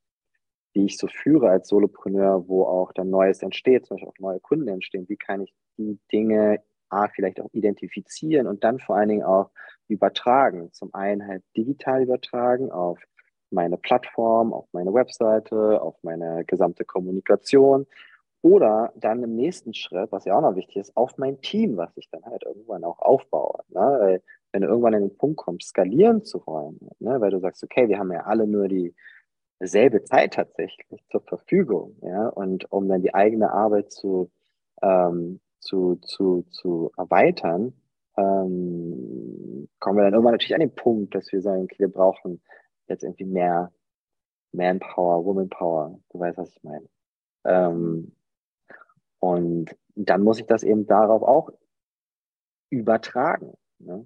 [0.75, 4.39] die ich so führe als Solopreneur, wo auch dann Neues entsteht, zum Beispiel auch neue
[4.39, 9.09] Kunden entstehen, wie kann ich die Dinge A, vielleicht auch identifizieren und dann vor allen
[9.09, 9.49] Dingen auch
[9.87, 10.71] übertragen.
[10.73, 12.99] Zum einen halt digital übertragen auf
[13.49, 17.87] meine Plattform, auf meine Webseite, auf meine gesamte Kommunikation
[18.41, 21.95] oder dann im nächsten Schritt, was ja auch noch wichtig ist, auf mein Team, was
[21.95, 23.63] ich dann halt irgendwann auch aufbaue.
[23.69, 24.21] Ne?
[24.53, 27.19] Wenn du irgendwann an den Punkt kommst, skalieren zu wollen, ne?
[27.19, 28.95] weil du sagst, okay, wir haben ja alle nur die
[29.59, 34.31] selbe Zeit tatsächlich zur Verfügung, ja, und um dann die eigene Arbeit zu,
[34.81, 37.73] ähm, zu, zu, zu erweitern,
[38.17, 42.41] ähm, kommen wir dann irgendwann natürlich an den Punkt, dass wir sagen, okay, wir brauchen
[42.87, 43.71] jetzt irgendwie mehr
[44.51, 46.87] Manpower, Womanpower, du weißt, was ich meine.
[47.45, 48.15] Ähm,
[49.19, 51.49] und dann muss ich das eben darauf auch
[52.69, 53.53] übertragen.
[53.79, 54.05] Ne?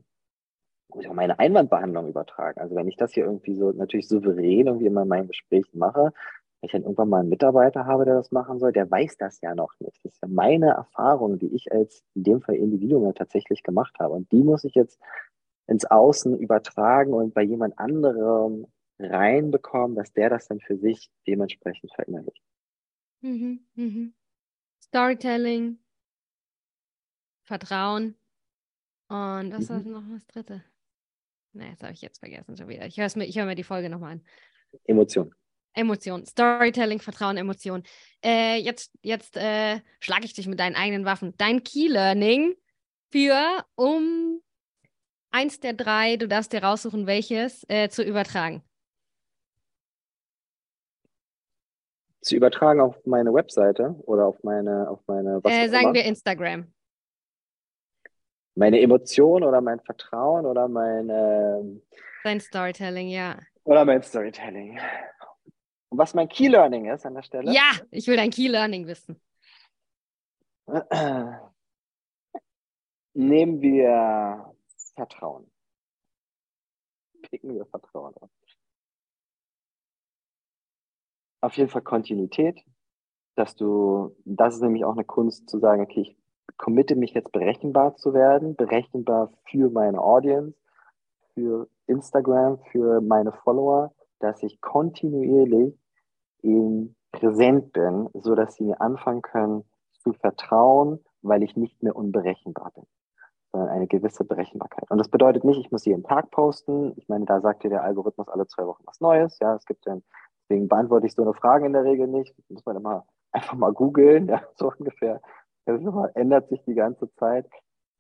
[0.90, 2.60] Muss ich auch meine Einwandbehandlung übertragen.
[2.60, 6.14] Also wenn ich das hier irgendwie so natürlich souverän irgendwie immer in meinen Gesprächen mache,
[6.60, 9.42] wenn ich dann irgendwann mal einen Mitarbeiter habe, der das machen soll, der weiß das
[9.42, 10.04] ja noch nicht.
[10.04, 13.96] Das ist ja meine Erfahrung, die ich als in dem Fall Individuum ja tatsächlich gemacht
[14.00, 14.14] habe.
[14.14, 15.00] Und die muss ich jetzt
[15.68, 18.66] ins Außen übertragen und bei jemand anderem
[19.00, 22.42] reinbekommen, dass der das dann für sich dementsprechend verinnerlicht.
[23.22, 24.14] Mhm, mhm.
[24.82, 25.80] Storytelling,
[27.44, 28.16] Vertrauen
[29.10, 29.94] und was mhm.
[29.94, 30.64] war noch das dritte?
[31.58, 32.86] Ne, das habe ich jetzt vergessen schon wieder.
[32.86, 34.22] Ich höre mir, hör mir die Folge nochmal an.
[34.86, 35.34] Emotion.
[35.74, 37.84] Emotion, Storytelling, Vertrauen, Emotion.
[38.24, 41.34] Äh, jetzt jetzt äh, schlage ich dich mit deinen eigenen Waffen.
[41.38, 42.55] Dein Key Learning
[43.12, 44.41] für, um
[45.32, 48.64] eins der drei, du darfst dir raussuchen, welches, äh, zu übertragen.
[52.22, 56.66] zu übertragen auf meine Webseite oder auf meine, auf meine, was äh, Sagen wir Instagram.
[58.58, 61.82] Meine Emotion oder mein Vertrauen oder mein ähm,
[62.24, 63.38] Dein Storytelling, ja.
[63.64, 64.80] Oder mein Storytelling.
[65.89, 67.53] Und was mein Key Learning ist an der Stelle?
[67.53, 69.22] Ja, ich will dein Key Learning wissen.
[73.14, 74.53] Nehmen wir
[74.95, 75.49] Vertrauen.
[77.22, 78.30] Picken wir Vertrauen auf
[81.41, 82.64] auf jeden Fall Kontinuität,
[83.36, 86.18] dass du, das ist nämlich auch eine Kunst zu sagen, okay, ich
[86.58, 90.58] committe mich jetzt berechenbar zu werden, berechenbar für meine Audience,
[91.34, 95.78] für Instagram, für meine Follower, dass ich kontinuierlich
[96.41, 99.64] in präsent bin, so dass sie mir anfangen können
[100.00, 102.84] zu vertrauen, weil ich nicht mehr unberechenbar bin,
[103.52, 104.89] sondern eine gewisse Berechenbarkeit.
[104.89, 106.93] Und das bedeutet nicht, ich muss jeden Tag posten.
[106.98, 109.38] Ich meine, da sagt dir der Algorithmus alle zwei Wochen was Neues.
[109.39, 110.04] Ja, es gibt dann,
[110.43, 112.36] deswegen beantworte ich so eine Frage in der Regel nicht.
[112.50, 115.22] Muss man immer einfach mal googeln, ja, so ungefähr.
[115.68, 115.82] Das
[116.15, 117.45] ändert sich die ganze Zeit.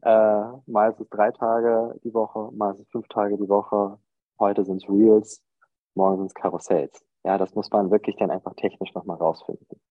[0.01, 0.09] Äh,
[0.67, 3.99] mal ist es drei Tage die Woche, mal ist es fünf Tage die Woche.
[4.39, 5.43] Heute sind es Reels,
[5.93, 7.03] morgen sind es Karussells.
[7.25, 9.81] Ja, das muss man wirklich dann einfach technisch nochmal rausfinden.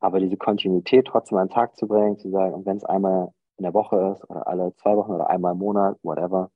[0.00, 3.32] Aber diese Kontinuität trotzdem an den Tag zu bringen, zu sagen, und wenn es einmal
[3.56, 6.50] in der Woche ist oder alle zwei Wochen oder einmal im Monat, whatever,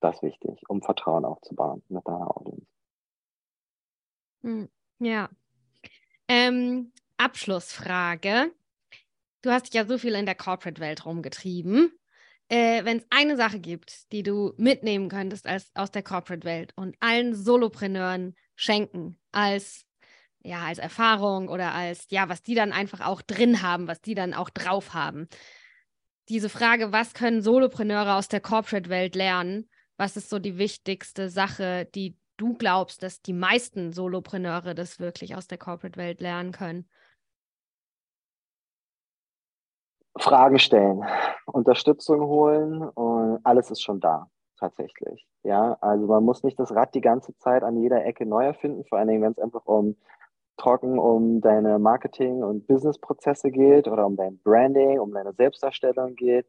[0.00, 2.66] das ist wichtig, um Vertrauen aufzubauen mit deiner Audience.
[4.42, 4.68] Hm,
[5.00, 5.28] ja.
[6.28, 8.52] Ähm, Abschlussfrage.
[9.42, 11.92] Du hast dich ja so viel in der Corporate-Welt rumgetrieben.
[12.48, 16.96] Äh, Wenn es eine Sache gibt, die du mitnehmen könntest als, aus der Corporate-Welt und
[17.00, 19.84] allen Solopreneuren schenken als
[20.44, 24.14] ja, als Erfahrung oder als, ja, was die dann einfach auch drin haben, was die
[24.14, 25.28] dann auch drauf haben.
[26.28, 29.68] Diese Frage, was können Solopreneure aus der Corporate-Welt lernen?
[29.96, 35.36] Was ist so die wichtigste Sache, die du glaubst, dass die meisten Solopreneure das wirklich
[35.36, 36.88] aus der Corporate-Welt lernen können?
[40.18, 41.04] Fragen stellen,
[41.46, 45.26] Unterstützung holen und alles ist schon da, tatsächlich.
[45.42, 48.84] Ja, also man muss nicht das Rad die ganze Zeit an jeder Ecke neu erfinden,
[48.84, 49.96] vor allen Dingen, wenn es einfach um
[50.56, 56.46] trocken um deine Marketing- und Businessprozesse geht oder um dein Branding, um deine Selbstdarstellung geht.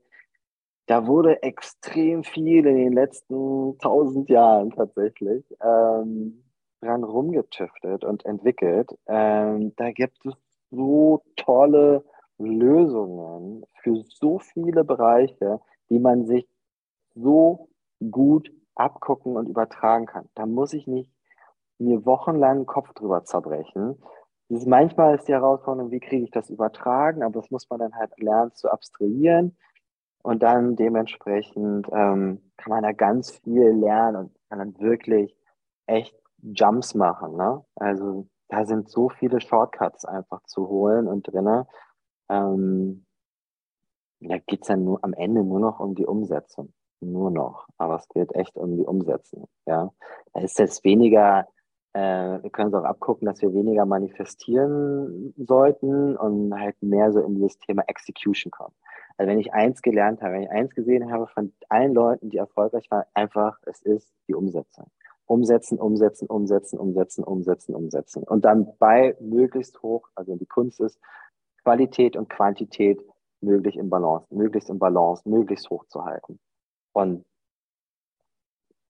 [0.87, 6.43] Da wurde extrem viel in den letzten tausend Jahren tatsächlich ähm,
[6.81, 8.91] dran rumgetüftet und entwickelt.
[9.07, 10.33] Ähm, da gibt es
[10.71, 12.03] so tolle
[12.45, 16.47] Lösungen für so viele Bereiche, die man sich
[17.15, 17.69] so
[18.11, 20.29] gut abgucken und übertragen kann.
[20.35, 21.11] Da muss ich nicht
[21.79, 24.01] mir wochenlang den Kopf drüber zerbrechen.
[24.49, 27.95] Ist, manchmal ist die Herausforderung, wie kriege ich das übertragen, aber das muss man dann
[27.95, 29.55] halt lernen zu abstrahieren.
[30.21, 35.35] Und dann dementsprechend ähm, kann man da ganz viel lernen und kann dann wirklich
[35.85, 37.35] echt Jumps machen.
[37.35, 37.63] Ne?
[37.75, 41.67] Also da sind so viele Shortcuts einfach zu holen und drinne.
[42.29, 43.05] Ähm,
[44.19, 46.73] da geht's dann nur am Ende nur noch um die Umsetzung.
[47.01, 47.67] Nur noch.
[47.77, 49.47] Aber es geht echt um die Umsetzung.
[49.65, 49.91] Ja.
[50.33, 51.47] Da ist jetzt weniger
[51.93, 57.19] äh, wir können es auch abgucken, dass wir weniger manifestieren sollten und halt mehr so
[57.19, 58.73] in dieses Thema Execution kommen.
[59.17, 62.37] Also wenn ich eins gelernt habe, wenn ich eins gesehen habe von allen Leuten, die
[62.37, 64.87] erfolgreich waren, einfach, es ist die Umsetzung.
[65.25, 68.23] Umsetzen, umsetzen, umsetzen, umsetzen, umsetzen, umsetzen.
[68.23, 70.99] Und dann bei möglichst hoch, also die Kunst ist,
[71.63, 73.01] Qualität und Quantität
[73.41, 76.39] möglich im Balance, möglichst im Balance, möglichst hoch zu halten.
[76.93, 77.25] Und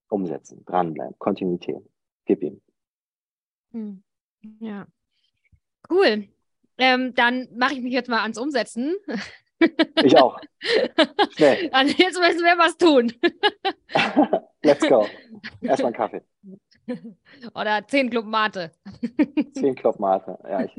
[0.10, 1.84] umsetzen, dranbleiben, Kontinuität.
[2.26, 2.62] Gib ihm.
[3.72, 4.04] Hm.
[4.60, 4.86] Ja.
[5.90, 6.28] Cool.
[6.78, 8.96] Ähm, dann mache ich mich jetzt mal ans Umsetzen.
[10.04, 10.38] Ich auch.
[11.38, 11.70] Schnell.
[11.72, 13.14] Also jetzt müssen wir was tun.
[14.62, 15.08] Let's go.
[15.62, 16.22] Erstmal einen Kaffee.
[17.56, 18.74] Oder zehn Club Mate.
[19.54, 20.66] Zehn Club Mate, ja.
[20.66, 20.74] Ich...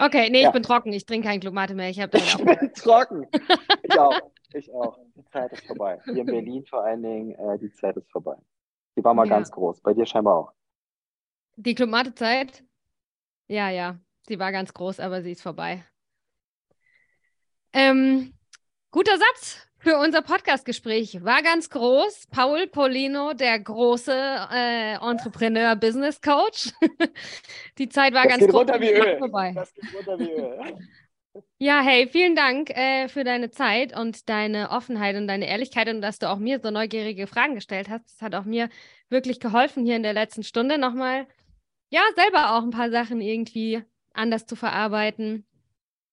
[0.00, 0.48] Okay, nee, ja.
[0.48, 0.92] ich bin trocken.
[0.92, 1.90] Ich trinke keinen Club Mate mehr.
[1.90, 3.26] Ich, ich bin trocken.
[3.82, 4.18] Ich auch.
[4.54, 4.98] Ich auch.
[5.16, 5.98] Die Zeit ist vorbei.
[6.04, 8.36] Hier in Berlin vor allen Dingen, äh, die Zeit ist vorbei.
[8.96, 9.36] Die war mal ja.
[9.36, 9.80] ganz groß.
[9.80, 10.52] Bei dir scheinbar auch.
[11.56, 12.64] Die Klimatezeit?
[13.46, 13.98] Ja, ja.
[14.26, 15.84] Sie war ganz groß, aber sie ist vorbei.
[17.72, 18.34] Ähm,
[18.90, 21.24] guter Satz für unser Podcastgespräch.
[21.24, 22.28] War ganz groß.
[22.30, 26.70] Paul Polino, der große äh, Entrepreneur Business Coach.
[27.78, 28.60] Die Zeit war das ganz geht groß.
[28.60, 29.18] Runter wie Öl.
[29.18, 29.52] Vorbei.
[29.54, 30.78] Das geht runter wie Öl.
[31.56, 36.02] Ja, hey, vielen Dank äh, für deine Zeit und deine Offenheit und deine Ehrlichkeit und
[36.02, 38.04] dass du auch mir so neugierige Fragen gestellt hast.
[38.04, 38.68] Das hat auch mir
[39.08, 41.26] wirklich geholfen, hier in der letzten Stunde nochmal
[41.88, 45.46] ja, selber auch ein paar Sachen irgendwie anders zu verarbeiten.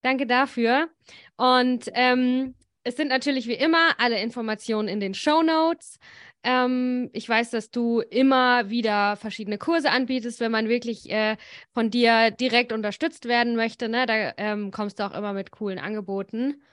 [0.04, 0.88] Danke dafür.
[1.36, 2.56] Und ähm,
[2.90, 6.00] es sind natürlich wie immer alle Informationen in den Show Notes.
[6.44, 11.38] Ähm, ich weiß, dass du immer wieder verschiedene Kurse anbietest, wenn man wirklich äh,
[11.72, 13.90] von dir direkt unterstützt werden möchte.
[13.90, 14.08] Ne?
[14.08, 16.64] Da ähm, kommst du auch immer mit coolen Angeboten.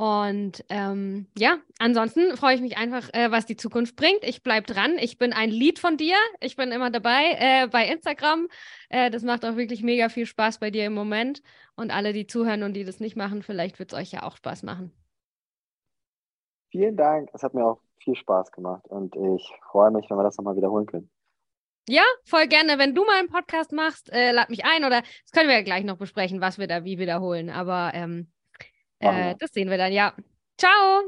[0.00, 4.22] Und ähm, ja, ansonsten freue ich mich einfach, äh, was die Zukunft bringt.
[4.22, 4.92] Ich bleibe dran.
[5.00, 6.14] Ich bin ein Lied von dir.
[6.38, 8.46] Ich bin immer dabei äh, bei Instagram.
[8.90, 11.42] Äh, das macht auch wirklich mega viel Spaß bei dir im Moment.
[11.74, 14.36] Und alle, die zuhören und die das nicht machen, vielleicht wird es euch ja auch
[14.36, 14.92] Spaß machen.
[16.70, 17.30] Vielen Dank.
[17.32, 20.54] Es hat mir auch viel Spaß gemacht und ich freue mich, wenn wir das nochmal
[20.54, 21.10] wiederholen können.
[21.88, 22.78] Ja, voll gerne.
[22.78, 25.62] Wenn du mal einen Podcast machst, äh, lad mich ein oder das können wir ja
[25.62, 27.50] gleich noch besprechen, was wir da wie wiederholen.
[27.50, 28.30] Aber ähm,
[29.00, 30.14] äh, das sehen wir dann, ja.
[30.58, 31.02] Ciao!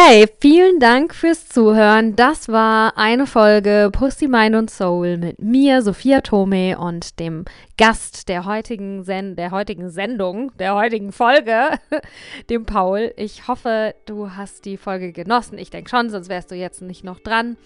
[0.00, 2.14] Okay, vielen Dank fürs Zuhören.
[2.14, 7.44] Das war eine Folge Pussy, Mind und Soul mit mir, Sophia Tome und dem
[7.76, 11.70] Gast der heutigen, Sen der heutigen Sendung, der heutigen Folge,
[12.48, 13.12] dem Paul.
[13.16, 15.58] Ich hoffe, du hast die Folge genossen.
[15.58, 17.56] Ich denke schon, sonst wärst du jetzt nicht noch dran.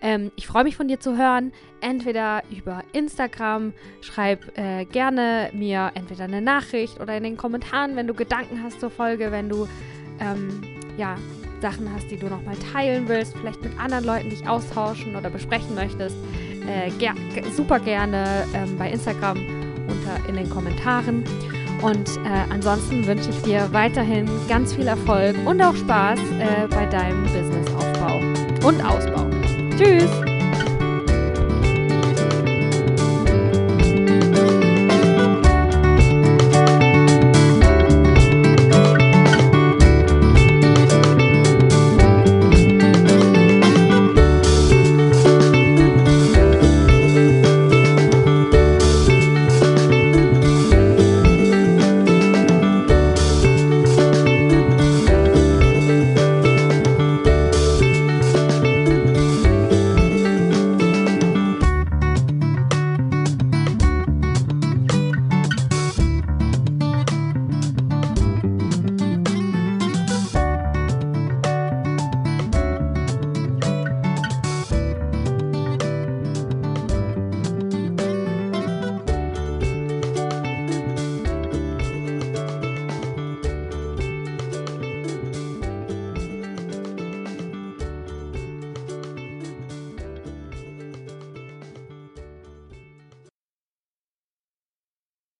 [0.00, 3.72] Ähm, ich freue mich von dir zu hören, entweder über Instagram.
[4.02, 8.78] Schreib äh, gerne mir entweder eine Nachricht oder in den Kommentaren, wenn du Gedanken hast
[8.78, 9.66] zur Folge, wenn du
[10.20, 10.62] ähm,
[10.96, 11.16] ja
[11.62, 15.74] Sachen hast, die du nochmal teilen willst, vielleicht mit anderen Leuten dich austauschen oder besprechen
[15.74, 16.16] möchtest,
[16.66, 17.14] äh, ger
[17.56, 19.38] super gerne ähm, bei Instagram
[19.88, 21.24] unter in den Kommentaren.
[21.80, 26.86] Und äh, ansonsten wünsche ich dir weiterhin ganz viel Erfolg und auch Spaß äh, bei
[26.86, 28.18] deinem Businessaufbau
[28.66, 29.26] und Ausbau.
[29.76, 30.41] Tschüss!